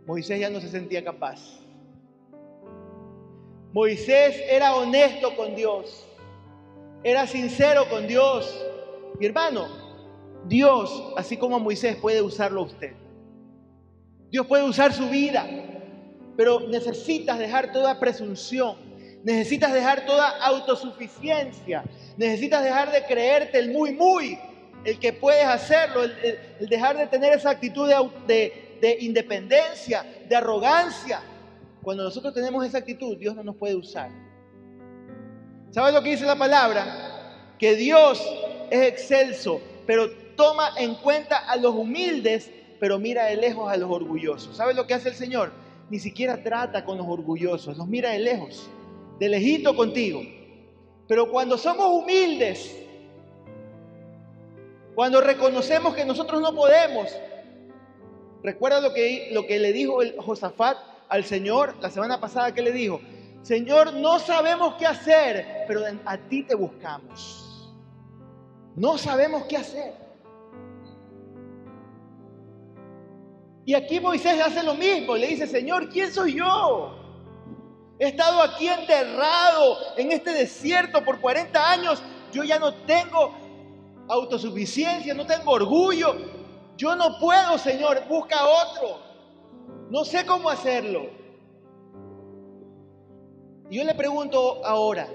[0.06, 1.65] Moisés ya no se sentía capaz.
[3.76, 6.06] Moisés era honesto con Dios,
[7.04, 8.64] era sincero con Dios.
[9.20, 9.68] Mi hermano,
[10.46, 12.94] Dios, así como Moisés, puede usarlo a usted.
[14.30, 15.46] Dios puede usar su vida,
[16.38, 18.78] pero necesitas dejar toda presunción,
[19.22, 21.84] necesitas dejar toda autosuficiencia,
[22.16, 24.38] necesitas dejar de creerte el muy, muy,
[24.86, 27.90] el que puedes hacerlo, el, dejar de tener esa actitud
[28.26, 31.20] de independencia, de arrogancia.
[31.86, 34.10] Cuando nosotros tenemos esa actitud, Dios no nos puede usar.
[35.70, 37.54] ¿Sabes lo que dice la palabra?
[37.60, 38.20] Que Dios
[38.70, 43.88] es excelso, pero toma en cuenta a los humildes pero mira de lejos a los
[43.88, 44.56] orgullosos.
[44.56, 45.52] ¿Sabes lo que hace el Señor?
[45.88, 48.68] Ni siquiera trata con los orgullosos, los mira de lejos,
[49.20, 50.22] de lejito contigo.
[51.06, 52.76] Pero cuando somos humildes,
[54.96, 57.16] cuando reconocemos que nosotros no podemos,
[58.42, 62.72] recuerda lo que, lo que le dijo Josafat al Señor la semana pasada que le
[62.72, 63.00] dijo,
[63.42, 67.74] Señor, no sabemos qué hacer, pero a ti te buscamos.
[68.74, 69.94] No sabemos qué hacer.
[73.64, 76.96] Y aquí Moisés hace lo mismo, le dice, Señor, ¿quién soy yo?
[77.98, 82.02] He estado aquí enterrado en este desierto por 40 años.
[82.32, 83.34] Yo ya no tengo
[84.08, 86.14] autosuficiencia, no tengo orgullo.
[86.76, 89.05] Yo no puedo, Señor, busca otro.
[89.90, 91.10] No sé cómo hacerlo.
[93.70, 95.08] Y yo le pregunto ahora,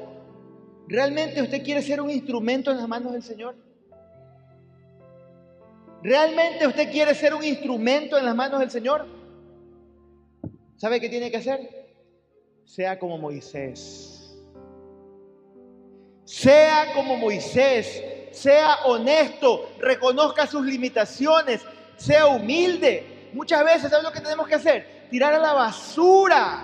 [0.88, 3.56] ¿realmente usted quiere ser un instrumento en las manos del Señor?
[6.04, 9.06] ¿Realmente usted quiere ser un instrumento en las manos del Señor?
[10.78, 11.82] ¿Sabe qué tiene que hacer?
[12.66, 14.36] Sea como Moisés.
[16.26, 18.04] Sea como Moisés.
[18.32, 19.70] Sea honesto.
[19.80, 21.62] Reconozca sus limitaciones.
[21.98, 23.11] Sea humilde.
[23.34, 25.08] Muchas veces, ¿sabe lo que tenemos que hacer?
[25.10, 26.64] Tirar a la basura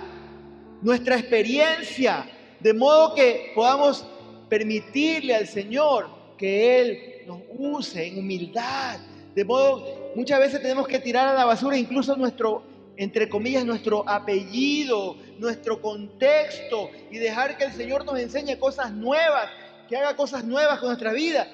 [0.82, 2.26] nuestra experiencia,
[2.60, 4.06] de modo que podamos
[4.50, 9.00] permitirle al Señor que Él nos use en humildad.
[9.36, 12.64] De modo, muchas veces tenemos que tirar a la basura incluso nuestro,
[12.96, 19.50] entre comillas, nuestro apellido, nuestro contexto y dejar que el Señor nos enseñe cosas nuevas,
[19.88, 21.48] que haga cosas nuevas con nuestra vida.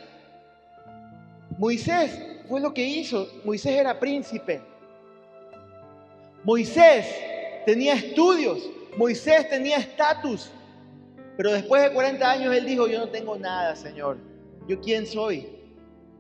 [1.58, 3.28] Moisés fue lo que hizo.
[3.44, 4.73] Moisés era príncipe.
[6.44, 7.06] Moisés
[7.66, 8.70] tenía estudios.
[8.98, 10.52] Moisés tenía estatus,
[11.36, 14.18] pero después de 40 años él dijo, yo no tengo nada, Señor.
[14.68, 15.48] ¿Yo quién soy?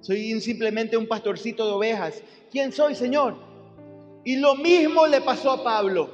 [0.02, 2.22] Soy simplemente un pastorcito de ovejas.
[2.52, 3.36] ¿Quién soy, Señor?
[4.26, 6.10] Y lo mismo le pasó a Pablo.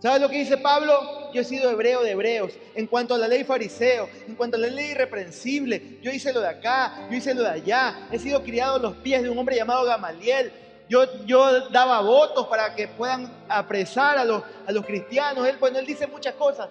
[0.00, 1.32] ¿Sabes lo que dice Pablo?
[1.32, 2.52] Yo he sido hebreo de hebreos.
[2.74, 6.40] En cuanto a la ley fariseo, en cuanto a la ley irreprensible, yo hice lo
[6.40, 8.08] de acá, yo hice lo de allá.
[8.12, 10.52] He sido criado a los pies de un hombre llamado Gamaliel.
[10.88, 15.46] Yo, yo daba votos para que puedan apresar a los, a los cristianos.
[15.46, 16.68] Él, bueno, él dice muchas cosas,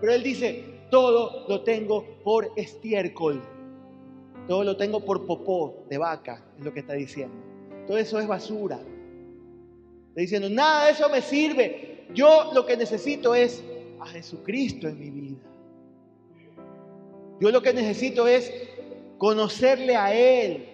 [0.00, 3.42] pero él dice, todo lo tengo por estiércol.
[4.46, 7.36] Todo lo tengo por popó de vaca, es lo que está diciendo.
[7.86, 8.78] Todo eso es basura.
[10.08, 12.06] Está diciendo, nada de eso me sirve.
[12.14, 13.62] Yo lo que necesito es
[14.00, 15.38] a Jesucristo en mi vida.
[17.40, 18.52] Yo lo que necesito es
[19.18, 20.67] conocerle a Él,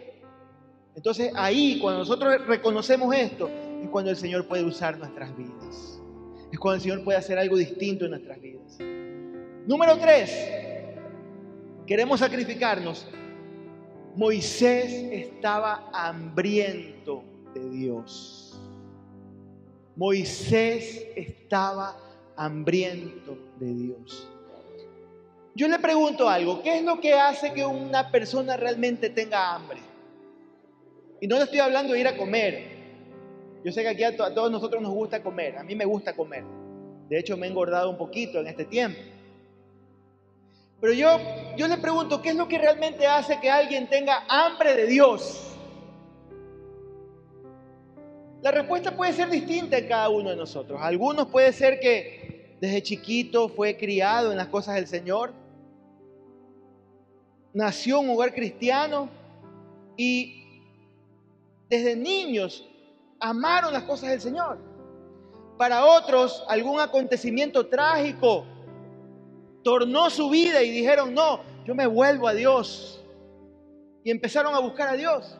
[0.96, 3.48] entonces ahí, cuando nosotros reconocemos esto,
[3.83, 6.00] es cuando el Señor puede usar nuestras vidas.
[6.52, 8.78] Es cuando el Señor puede hacer algo distinto en nuestras vidas.
[9.66, 10.30] Número tres,
[11.87, 13.07] queremos sacrificarnos.
[14.14, 18.61] Moisés estaba hambriento de Dios.
[19.96, 21.96] Moisés estaba
[22.37, 24.28] hambriento de Dios.
[25.57, 29.93] Yo le pregunto algo, ¿qué es lo que hace que una persona realmente tenga hambre?
[31.24, 32.66] Y no le estoy hablando de ir a comer.
[33.64, 35.56] Yo sé que aquí a, todos nosotros nos gusta comer.
[35.56, 36.44] A mí me gusta comer.
[37.08, 39.00] De hecho, me he engordado un poquito en este tiempo.
[40.82, 41.18] Pero yo,
[41.56, 45.56] yo le pregunto, ¿qué es lo que realmente hace que alguien tenga hambre de Dios?
[48.42, 50.78] La respuesta puede ser distinta en cada uno de nosotros.
[50.82, 55.32] Algunos puede ser que desde chiquito fue criado en las cosas del Señor,
[57.54, 59.08] nació en un hogar cristiano
[59.96, 60.43] y
[61.68, 62.66] desde niños
[63.20, 64.59] amaron las cosas del Señor.
[65.57, 68.44] Para otros, algún acontecimiento trágico
[69.62, 73.03] tornó su vida y dijeron, no, yo me vuelvo a Dios.
[74.03, 75.38] Y empezaron a buscar a Dios.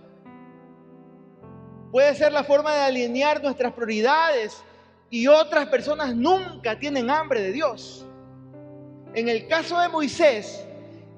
[1.93, 4.63] Puede ser la forma de alinear nuestras prioridades
[5.11, 8.07] y otras personas nunca tienen hambre de Dios.
[9.15, 10.67] En el caso de Moisés,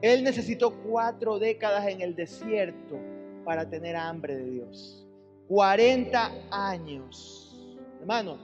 [0.03, 2.99] él necesitó cuatro décadas en el desierto
[3.47, 5.07] para tener hambre de Dios.
[5.49, 7.79] 40 años.
[8.01, 8.37] Hermano,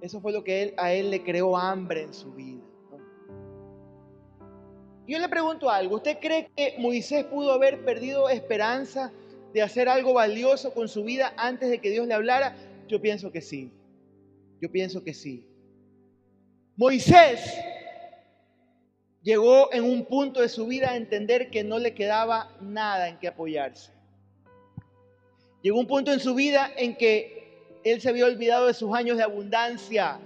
[0.00, 2.62] eso fue lo que a él le creó hambre en su vida.
[5.06, 9.12] Yo le pregunto algo, ¿usted cree que Moisés pudo haber perdido esperanza
[9.54, 12.56] de hacer algo valioso con su vida antes de que Dios le hablara?
[12.88, 13.72] Yo pienso que sí.
[14.60, 15.46] Yo pienso que sí.
[16.76, 17.58] Moisés
[19.22, 23.18] llegó en un punto de su vida a entender que no le quedaba nada en
[23.18, 23.97] que apoyarse.
[25.68, 29.18] Llegó un punto en su vida en que él se había olvidado de sus años
[29.18, 30.18] de abundancia,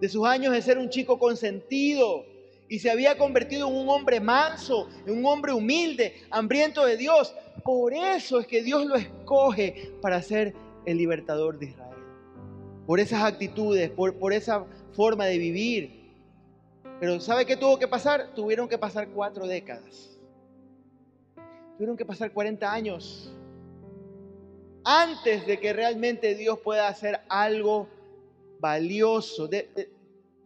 [0.00, 2.24] de sus años de ser un chico consentido
[2.68, 7.34] y se había convertido en un hombre manso, en un hombre humilde, hambriento de Dios.
[7.64, 10.54] Por eso es que Dios lo escoge para ser
[10.86, 11.98] el libertador de Israel.
[12.86, 16.08] Por esas actitudes, por, por esa forma de vivir.
[17.00, 18.32] Pero ¿sabe qué tuvo que pasar?
[18.32, 20.16] Tuvieron que pasar cuatro décadas.
[21.74, 23.34] Tuvieron que pasar 40 años
[24.90, 27.86] antes de que realmente Dios pueda hacer algo
[28.58, 29.46] valioso.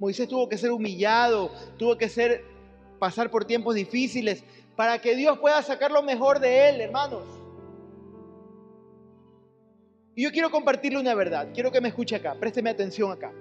[0.00, 2.44] Moisés tuvo que ser humillado, tuvo que ser
[2.98, 4.42] pasar por tiempos difíciles
[4.74, 7.22] para que Dios pueda sacar lo mejor de él, hermanos.
[10.16, 13.32] Y yo quiero compartirle una verdad, quiero que me escuche acá, présteme atención acá.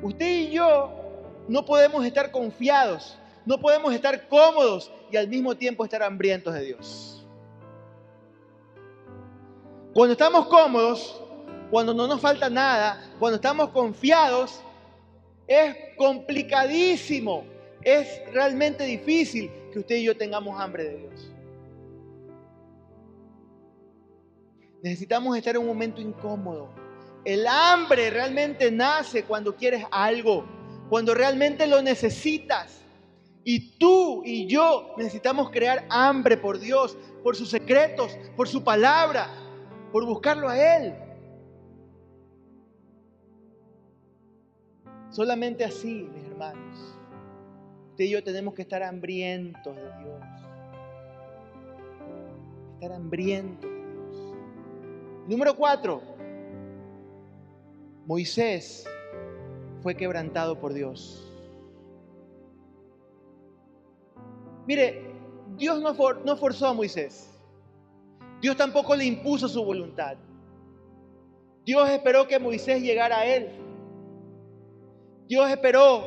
[0.00, 0.92] Usted y yo
[1.48, 6.60] no podemos estar confiados, no podemos estar cómodos y al mismo tiempo estar hambrientos de
[6.60, 7.23] Dios.
[9.94, 11.22] Cuando estamos cómodos,
[11.70, 14.60] cuando no nos falta nada, cuando estamos confiados,
[15.46, 17.44] es complicadísimo,
[17.80, 21.30] es realmente difícil que usted y yo tengamos hambre de Dios.
[24.82, 26.70] Necesitamos estar en un momento incómodo.
[27.24, 30.44] El hambre realmente nace cuando quieres algo,
[30.90, 32.80] cuando realmente lo necesitas.
[33.44, 39.43] Y tú y yo necesitamos crear hambre por Dios, por sus secretos, por su palabra,
[39.94, 40.92] por buscarlo a Él.
[45.08, 46.98] Solamente así, mis hermanos,
[47.90, 50.20] usted y yo tenemos que estar hambrientos de Dios.
[52.74, 54.34] Estar hambrientos de Dios.
[55.28, 56.02] Número cuatro,
[58.04, 58.84] Moisés
[59.80, 61.24] fue quebrantado por Dios.
[64.66, 65.14] Mire,
[65.56, 67.33] Dios no, no forzó a Moisés.
[68.44, 70.18] Dios tampoco le impuso su voluntad.
[71.64, 73.48] Dios esperó que Moisés llegara a él.
[75.26, 76.04] Dios esperó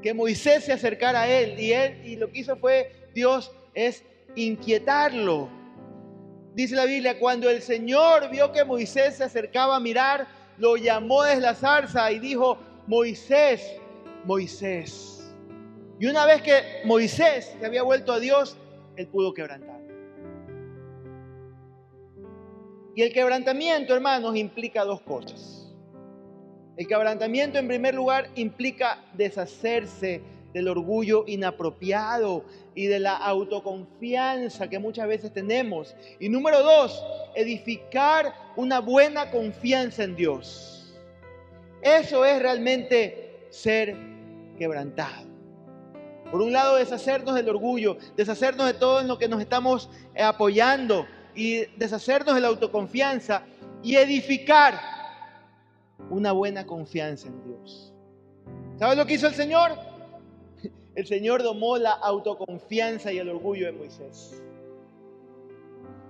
[0.00, 4.04] que Moisés se acercara a él y él y lo que hizo fue Dios es
[4.36, 5.48] inquietarlo.
[6.54, 11.24] Dice la Biblia, cuando el Señor vio que Moisés se acercaba a mirar, lo llamó
[11.24, 13.74] desde la zarza y dijo, Moisés,
[14.24, 15.34] Moisés.
[15.98, 18.56] Y una vez que Moisés se había vuelto a Dios,
[18.94, 19.81] él pudo quebrantar.
[22.94, 25.72] Y el quebrantamiento, hermanos, implica dos cosas.
[26.76, 34.78] El quebrantamiento en primer lugar implica deshacerse del orgullo inapropiado y de la autoconfianza que
[34.78, 35.94] muchas veces tenemos.
[36.20, 37.02] Y número dos,
[37.34, 40.94] edificar una buena confianza en Dios.
[41.80, 43.96] Eso es realmente ser
[44.58, 45.32] quebrantado.
[46.30, 51.06] Por un lado, deshacernos del orgullo, deshacernos de todo en lo que nos estamos apoyando
[51.34, 53.42] y deshacernos de la autoconfianza
[53.82, 54.78] y edificar
[56.10, 57.92] una buena confianza en Dios.
[58.78, 59.72] ¿Sabes lo que hizo el Señor?
[60.94, 64.42] El Señor domó la autoconfianza y el orgullo de Moisés.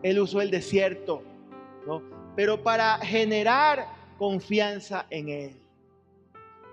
[0.03, 1.23] Él usó el desierto,
[1.87, 2.03] ¿no?
[2.35, 3.87] Pero para generar
[4.19, 5.57] confianza en Él.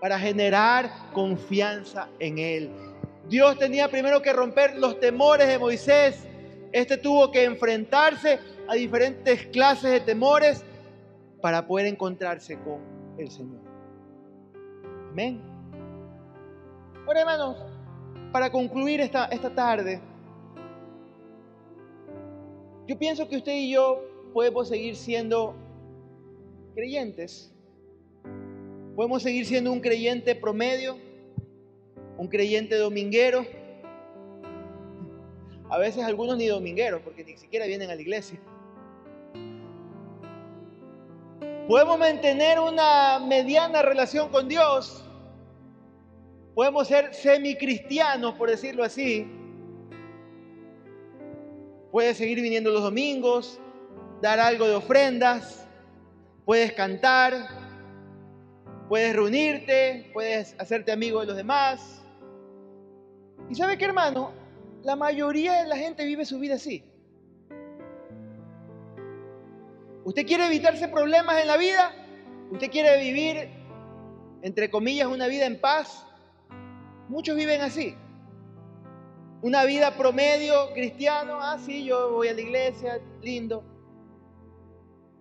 [0.02, 2.72] Para generar confianza en Él.
[3.28, 6.28] Dios tenía primero que romper los temores de Moisés.
[6.72, 10.64] Este tuvo que enfrentarse a diferentes clases de temores
[11.42, 12.80] para poder encontrarse con
[13.18, 13.62] el Señor.
[15.12, 15.42] Amén.
[17.08, 17.58] Ahora, hermanos,
[18.32, 20.00] para concluir esta, esta tarde,
[22.88, 24.02] yo pienso que usted y yo
[24.34, 25.56] podemos seguir siendo
[26.76, 27.52] creyentes.
[28.96, 30.98] Podemos seguir siendo un creyente promedio,
[32.18, 33.46] un creyente dominguero.
[35.70, 38.40] A veces algunos ni domingueros, porque ni siquiera vienen a la iglesia.
[41.68, 45.06] Podemos mantener una mediana relación con Dios.
[46.56, 49.32] Podemos ser semicristianos, por decirlo así.
[51.92, 53.60] Puedes seguir viniendo los domingos,
[54.22, 55.68] dar algo de ofrendas,
[56.46, 57.34] puedes cantar,
[58.88, 62.04] puedes reunirte, puedes hacerte amigo de los demás.
[63.50, 64.39] ¿Y sabe qué, hermano?
[64.84, 66.84] La mayoría de la gente vive su vida así.
[70.06, 71.92] ¿Usted quiere evitarse problemas en la vida?
[72.52, 73.50] ¿Usted quiere vivir,
[74.42, 76.06] entre comillas, una vida en paz?
[77.10, 77.96] Muchos viven así.
[79.42, 83.64] Una vida promedio cristiano, ah, sí, yo voy a la iglesia, lindo.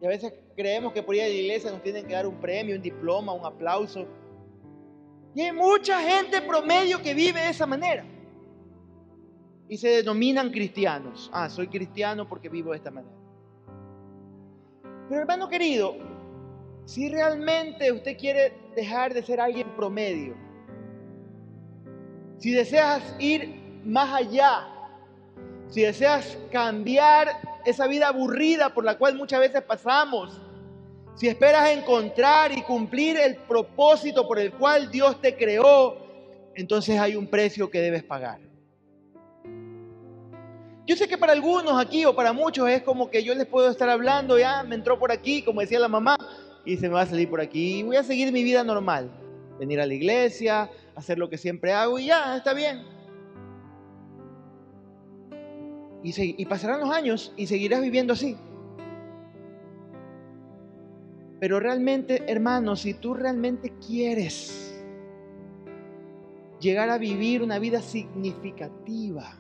[0.01, 2.41] Y a veces creemos que por ir a la iglesia nos tienen que dar un
[2.41, 4.07] premio, un diploma, un aplauso.
[5.35, 8.05] Y hay mucha gente promedio que vive de esa manera.
[9.69, 11.31] Y se denominan cristianos.
[11.33, 13.15] Ah, soy cristiano porque vivo de esta manera.
[15.09, 15.97] Pero hermano querido,
[16.85, 20.35] si realmente usted quiere dejar de ser alguien promedio,
[22.39, 24.69] si deseas ir más allá,
[25.69, 27.29] si deseas cambiar
[27.65, 30.41] esa vida aburrida por la cual muchas veces pasamos,
[31.15, 35.97] si esperas encontrar y cumplir el propósito por el cual Dios te creó,
[36.55, 38.48] entonces hay un precio que debes pagar.
[40.89, 43.69] Yo sé que para algunos aquí o para muchos es como que yo les puedo
[43.69, 46.17] estar hablando, ya me entró por aquí, como decía la mamá,
[46.65, 47.81] y se me va a salir por aquí.
[47.81, 49.11] Y voy a seguir mi vida normal.
[49.59, 52.87] Venir a la iglesia, hacer lo que siempre hago y ya, está bien.
[56.03, 58.39] Y, pasarán los años y seguirás viviendo así.
[61.39, 64.83] Pero realmente, hermano, si tú realmente quieres
[66.61, 69.39] llegar a vivir una vida significativa,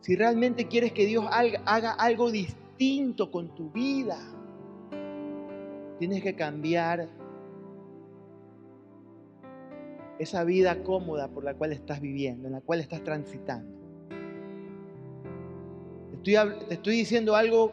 [0.00, 4.18] si realmente quieres que Dios haga algo distinto con tu vida,
[5.98, 7.08] tienes que cambiar
[10.18, 13.80] esa vida cómoda por la cual estás viviendo, en la cual estás transitando.
[16.22, 17.72] Te estoy, diciendo algo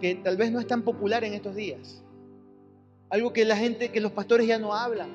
[0.00, 2.02] que tal vez no es tan popular en estos días.
[3.08, 5.08] Algo que la gente, que los pastores ya no hablan.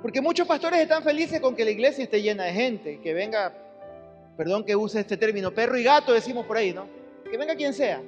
[0.00, 3.52] Porque muchos pastores están felices con que la iglesia esté llena de gente, que venga
[4.36, 6.86] perdón que use este término, perro y gato decimos por ahí, ¿no?
[7.30, 8.02] Que venga quien sea.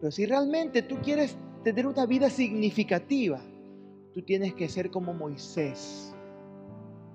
[0.00, 3.40] Pero si realmente tú quieres tener una vida significativa,
[4.12, 6.14] tú tienes que ser como Moisés.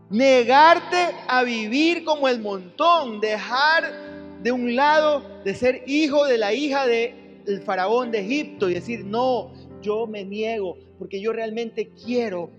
[0.10, 3.84] Negarte a vivir como el montón, dejar
[4.42, 9.06] de un lado de ser hijo de la hija del faraón de Egipto y decir,
[9.06, 9.52] no,
[9.82, 12.50] yo me niego porque yo realmente quiero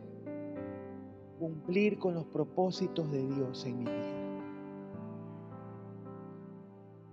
[1.41, 4.20] cumplir con los propósitos de Dios en mi vida.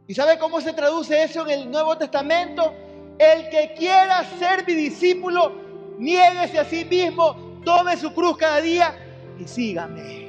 [0.06, 2.74] ¿Y sabe cómo se traduce eso en el Nuevo Testamento?
[3.18, 5.54] El que quiera ser mi discípulo,
[5.98, 8.94] niéguese a sí mismo, tome su cruz cada día
[9.40, 10.28] y sígame.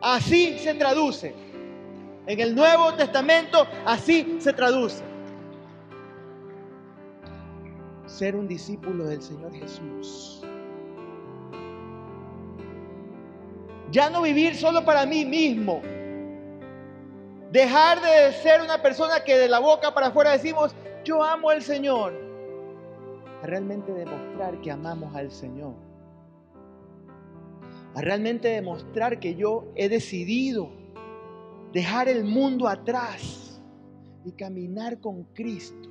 [0.00, 1.34] Así se traduce.
[2.26, 5.02] En el Nuevo Testamento así se traduce.
[8.06, 10.40] Ser un discípulo del Señor Jesús
[13.90, 15.82] Ya no vivir solo para mí mismo.
[17.50, 20.74] Dejar de ser una persona que de la boca para afuera decimos,
[21.04, 22.12] yo amo al Señor.
[23.42, 25.74] A realmente demostrar que amamos al Señor.
[27.96, 30.70] A realmente demostrar que yo he decidido
[31.72, 33.60] dejar el mundo atrás
[34.24, 35.88] y caminar con Cristo.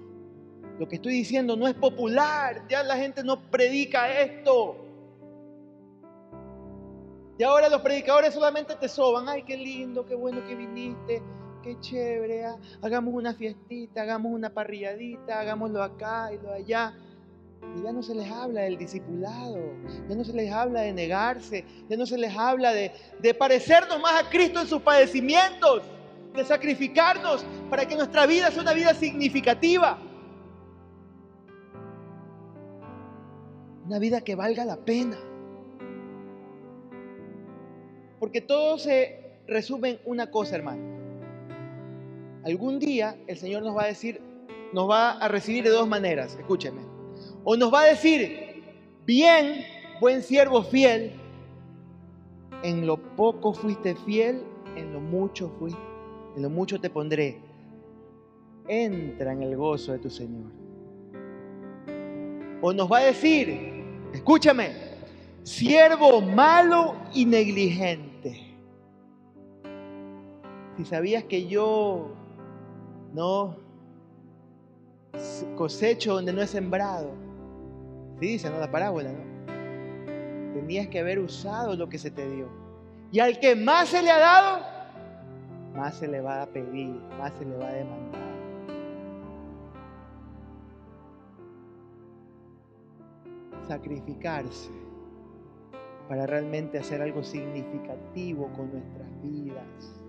[0.79, 4.88] Lo que estoy diciendo no es popular, ya la gente no predica esto.
[7.39, 9.29] Y ahora los predicadores solamente te soban.
[9.29, 11.23] Ay, qué lindo, qué bueno que viniste,
[11.63, 12.45] qué chévere.
[12.45, 16.93] Ah, hagamos una fiestita, hagamos una parrilladita, hagámoslo acá y lo allá.
[17.77, 19.57] Y ya no se les habla del discipulado,
[20.09, 24.01] ya no se les habla de negarse, ya no se les habla de, de parecernos
[24.01, 25.83] más a Cristo en sus padecimientos,
[26.33, 29.97] de sacrificarnos para que nuestra vida sea una vida significativa.
[33.85, 35.17] Una vida que valga la pena.
[38.19, 40.83] Porque todo se resume en una cosa, hermano.
[42.43, 44.21] Algún día el Señor nos va a decir,
[44.73, 46.81] nos va a recibir de dos maneras, escúcheme.
[47.43, 48.63] O nos va a decir,
[49.05, 49.63] bien,
[49.99, 51.13] buen siervo fiel,
[52.63, 54.43] en lo poco fuiste fiel,
[54.75, 55.79] en lo mucho fuiste,
[56.35, 57.39] en lo mucho te pondré.
[58.67, 60.51] Entra en el gozo de tu Señor.
[62.61, 64.71] O nos va a decir, escúchame,
[65.43, 68.08] siervo malo y negligente
[70.79, 72.07] si sabías que yo
[73.13, 73.57] no
[75.57, 77.11] cosecho donde no he sembrado,
[78.21, 78.59] sí dice, ¿no?
[78.59, 80.53] La parábola, ¿no?
[80.53, 82.47] Tenías que haber usado lo que se te dio.
[83.11, 84.65] Y al que más se le ha dado,
[85.75, 88.21] más se le va a pedir, más se le va a demandar.
[93.67, 94.71] Sacrificarse
[96.07, 99.99] para realmente hacer algo significativo con nuestras vidas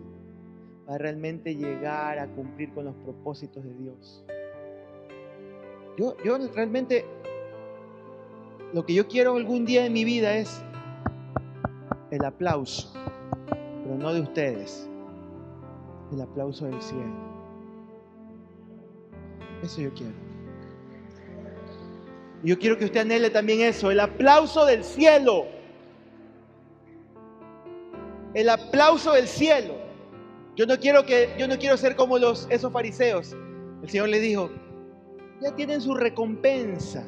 [0.91, 4.25] a realmente llegar a cumplir con los propósitos de Dios.
[5.97, 7.05] Yo, yo realmente,
[8.73, 10.63] lo que yo quiero algún día en mi vida es
[12.11, 12.93] el aplauso,
[13.85, 14.89] pero no de ustedes,
[16.13, 17.15] el aplauso del cielo.
[19.63, 20.15] Eso yo quiero.
[22.43, 25.47] Yo quiero que usted anhele también eso, el aplauso del cielo.
[28.35, 29.80] El aplauso del cielo.
[30.61, 33.35] Yo no quiero que yo no quiero ser como los esos fariseos.
[33.83, 34.51] El Señor le dijo,
[35.41, 37.03] "Ya tienen su recompensa."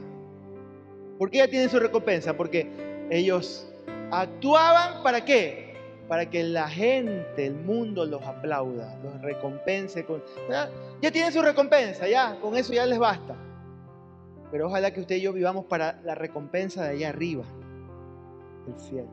[1.19, 2.35] ¿Por qué ya tienen su recompensa?
[2.35, 2.67] Porque
[3.11, 3.71] ellos
[4.11, 5.71] actuaban para qué?
[6.09, 10.05] para que la gente, el mundo los aplauda, los recompense.
[10.05, 10.71] Con, ¿ya?
[11.01, 13.35] ya tienen su recompensa, ya, con eso ya les basta.
[14.51, 17.45] Pero ojalá que usted y yo vivamos para la recompensa de allá arriba,
[18.67, 19.09] el cielo.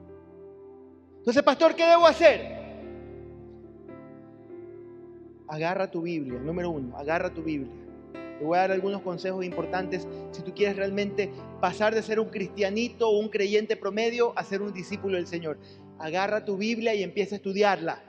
[1.17, 2.58] Entonces, pastor, ¿qué debo hacer?
[5.49, 7.73] Agarra tu Biblia, número uno, agarra tu Biblia.
[8.37, 12.29] Te voy a dar algunos consejos importantes si tú quieres realmente pasar de ser un
[12.29, 15.57] cristianito o un creyente promedio a ser un discípulo del Señor.
[15.97, 18.01] Agarra tu Biblia y empieza a estudiarla.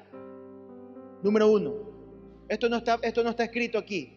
[1.22, 1.74] Número uno,
[2.48, 4.12] esto no está, esto no está escrito aquí.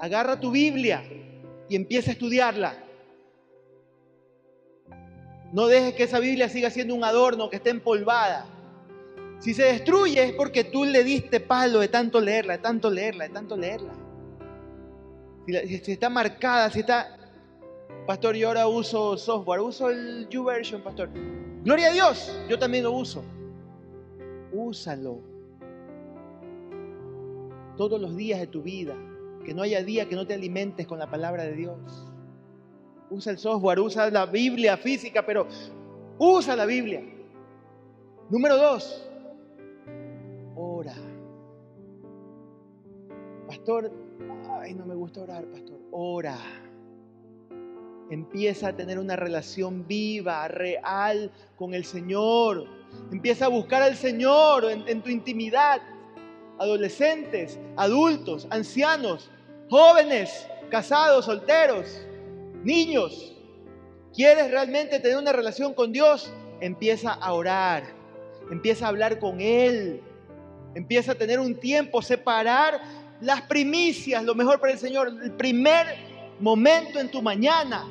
[0.00, 1.04] Agarra tu Biblia
[1.68, 2.74] y empieza a estudiarla.
[5.52, 8.46] No dejes que esa Biblia siga siendo un adorno, que esté empolvada.
[9.42, 13.24] Si se destruye es porque tú le diste palo de tanto leerla, de tanto leerla,
[13.24, 13.92] de tanto leerla.
[15.44, 17.18] Si, está marcada, si está...
[18.06, 21.10] Pastor, yo ahora uso software, uso el YouVersion, pastor.
[21.64, 23.24] Gloria a Dios, yo también lo uso.
[24.52, 25.18] Úsalo.
[27.76, 28.94] Todos los días de tu vida.
[29.44, 32.06] Que no haya día que no te alimentes con la palabra de Dios.
[33.10, 35.48] Usa el software, usa la Biblia física, pero
[36.16, 37.02] usa la Biblia.
[38.30, 39.08] Número dos,
[43.62, 43.92] Pastor,
[44.60, 45.78] ay, no me gusta orar, pastor.
[45.92, 46.36] Ora.
[48.10, 52.66] Empieza a tener una relación viva, real con el Señor.
[53.12, 55.80] Empieza a buscar al Señor en, en tu intimidad.
[56.58, 59.30] Adolescentes, adultos, ancianos,
[59.70, 62.04] jóvenes, casados, solteros,
[62.64, 63.32] niños.
[64.12, 66.34] ¿Quieres realmente tener una relación con Dios?
[66.60, 67.84] Empieza a orar.
[68.50, 70.02] Empieza a hablar con Él.
[70.74, 75.86] Empieza a tener un tiempo, separar las primicias, lo mejor para el Señor, el primer
[76.40, 77.86] momento en tu mañana.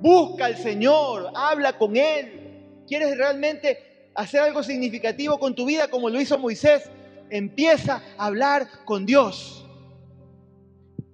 [0.00, 2.60] Busca al Señor, habla con Él.
[2.86, 6.90] ¿Quieres realmente hacer algo significativo con tu vida como lo hizo Moisés?
[7.30, 9.66] Empieza a hablar con Dios.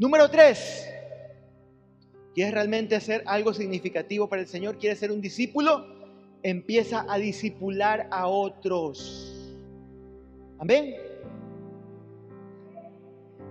[0.00, 0.88] Número tres,
[2.34, 4.76] ¿quieres realmente hacer algo significativo para el Señor?
[4.78, 5.86] ¿Quieres ser un discípulo?
[6.42, 9.54] Empieza a discipular a otros.
[10.58, 11.09] Amén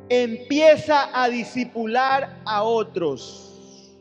[0.10, 3.96] empieza a disipular a otros.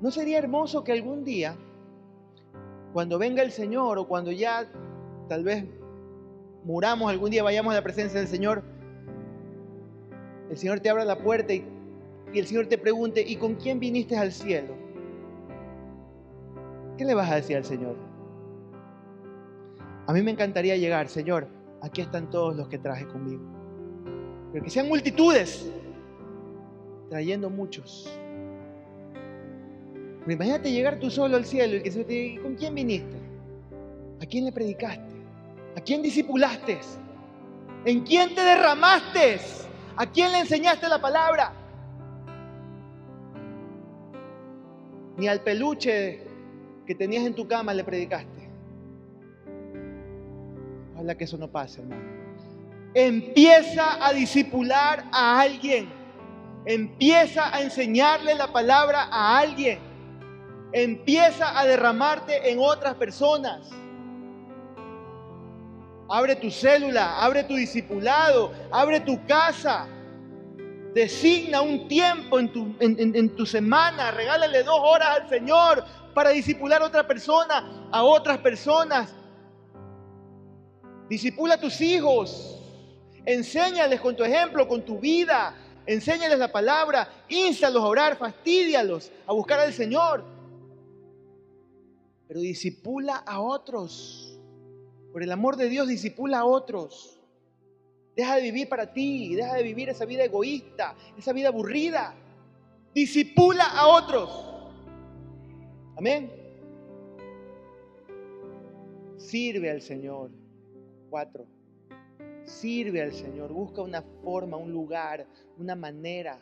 [0.00, 1.56] ¿No sería hermoso que algún día,
[2.92, 4.70] cuando venga el Señor o cuando ya
[5.28, 5.64] tal vez
[6.64, 8.62] muramos, algún día vayamos a la presencia del Señor,
[10.48, 11.66] el Señor te abra la puerta y,
[12.32, 14.74] y el Señor te pregunte, ¿y con quién viniste al cielo?
[16.96, 17.96] ¿Qué le vas a decir al Señor?
[20.06, 21.48] A mí me encantaría llegar, Señor,
[21.82, 23.57] aquí están todos los que traje conmigo
[24.62, 25.70] que sean multitudes,
[27.08, 28.10] trayendo muchos.
[30.20, 33.16] Pero imagínate llegar tú solo al cielo y que se te diga, ¿con quién viniste?
[34.20, 35.14] ¿A quién le predicaste?
[35.76, 36.80] ¿A quién disipulaste?
[37.84, 39.38] ¿En quién te derramaste?
[39.96, 41.52] ¿A quién le enseñaste la palabra?
[45.16, 46.22] Ni al peluche
[46.86, 48.48] que tenías en tu cama le predicaste.
[50.94, 52.17] Ojalá que eso no pase, hermano.
[52.94, 55.88] Empieza a disipular a alguien.
[56.64, 59.78] Empieza a enseñarle la palabra a alguien.
[60.72, 63.70] Empieza a derramarte en otras personas.
[66.10, 69.86] Abre tu célula, abre tu discipulado, abre tu casa.
[70.94, 75.84] Designa un tiempo en tu, en, tu semana, regálale dos horas al Señor
[76.14, 79.14] para disipular a otra persona, a otras personas.
[81.10, 82.57] Disipula a tus hijos,
[83.28, 85.54] Enséñales con tu ejemplo, con tu vida.
[85.84, 90.24] Enséñales la palabra.Ínstalos a orar, fastidialos a buscar al Señor.
[92.26, 94.40] Pero disipula a otros.
[95.12, 97.20] Por el amor de Dios, disipula a otros.
[98.16, 102.14] Deja de vivir para ti, deja de vivir esa vida egoísta, esa vida aburrida.
[102.94, 104.30] Disipula a otros.
[105.98, 106.32] Amén.
[109.18, 110.30] Sirve al Señor.
[111.10, 111.57] Cuatro.
[112.48, 115.26] Sirve al Señor, busca una forma, un lugar,
[115.58, 116.40] una manera.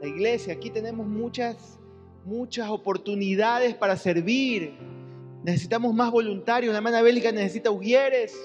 [0.00, 1.78] La iglesia, aquí tenemos muchas,
[2.24, 4.74] muchas oportunidades para servir.
[5.44, 6.72] Necesitamos más voluntarios.
[6.72, 8.36] La hermana Bélica necesita ujieres.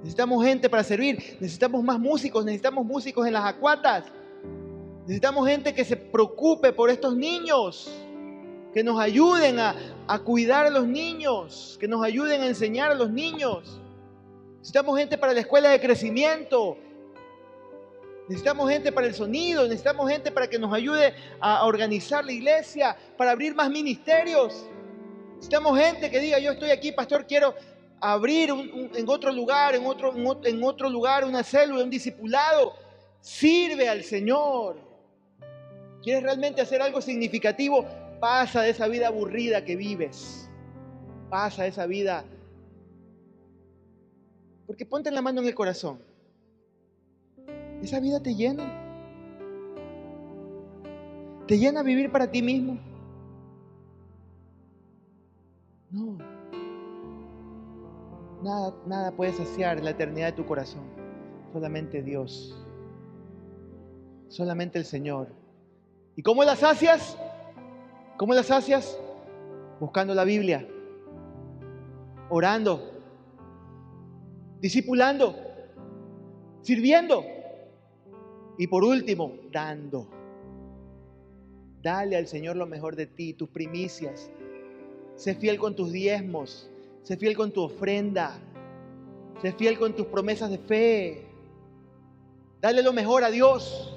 [0.00, 1.16] Necesitamos gente para servir.
[1.40, 2.44] Necesitamos más músicos.
[2.44, 4.04] Necesitamos músicos en las acuatas.
[5.02, 7.90] Necesitamos gente que se preocupe por estos niños.
[8.74, 9.74] Que nos ayuden a,
[10.06, 11.78] a cuidar a los niños.
[11.80, 13.80] Que nos ayuden a enseñar a los niños.
[14.68, 16.76] Necesitamos gente para la escuela de crecimiento.
[18.28, 22.94] Necesitamos gente para el sonido, necesitamos gente para que nos ayude a organizar la iglesia,
[23.16, 24.68] para abrir más ministerios.
[25.36, 27.54] Necesitamos gente que diga, yo estoy aquí, pastor, quiero
[27.98, 30.12] abrir en otro lugar, en otro,
[30.44, 32.74] en otro lugar, una célula, un discipulado.
[33.22, 34.76] Sirve al Señor.
[36.02, 37.86] ¿Quieres realmente hacer algo significativo?
[38.20, 40.46] Pasa de esa vida aburrida que vives.
[41.30, 42.22] Pasa de esa vida.
[44.68, 45.98] Porque ponte la mano en el corazón.
[47.82, 48.70] ¿Esa vida te llena?
[51.46, 52.78] ¿Te llena vivir para ti mismo?
[55.90, 56.18] No.
[58.42, 60.84] Nada, nada puede saciar la eternidad de tu corazón.
[61.54, 62.54] Solamente Dios.
[64.28, 65.28] Solamente el Señor.
[66.14, 67.16] ¿Y cómo las sacias?
[68.18, 69.00] ¿Cómo las sacias?
[69.80, 70.68] Buscando la Biblia,
[72.28, 72.97] orando,
[74.60, 75.36] discipulando,
[76.62, 77.24] sirviendo
[78.58, 80.08] y por último, dando.
[81.80, 84.30] Dale al Señor lo mejor de ti, tus primicias.
[85.14, 86.68] Sé fiel con tus diezmos.
[87.02, 88.36] Sé fiel con tu ofrenda.
[89.40, 91.26] Sé fiel con tus promesas de fe.
[92.60, 93.96] Dale lo mejor a Dios.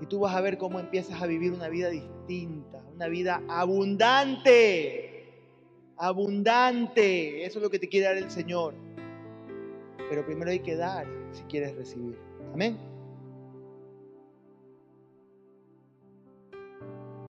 [0.00, 5.09] Y tú vas a ver cómo empiezas a vivir una vida distinta, una vida abundante.
[6.00, 7.44] Abundante.
[7.44, 8.74] Eso es lo que te quiere dar el Señor.
[10.08, 12.18] Pero primero hay que dar si quieres recibir.
[12.52, 12.89] Amén.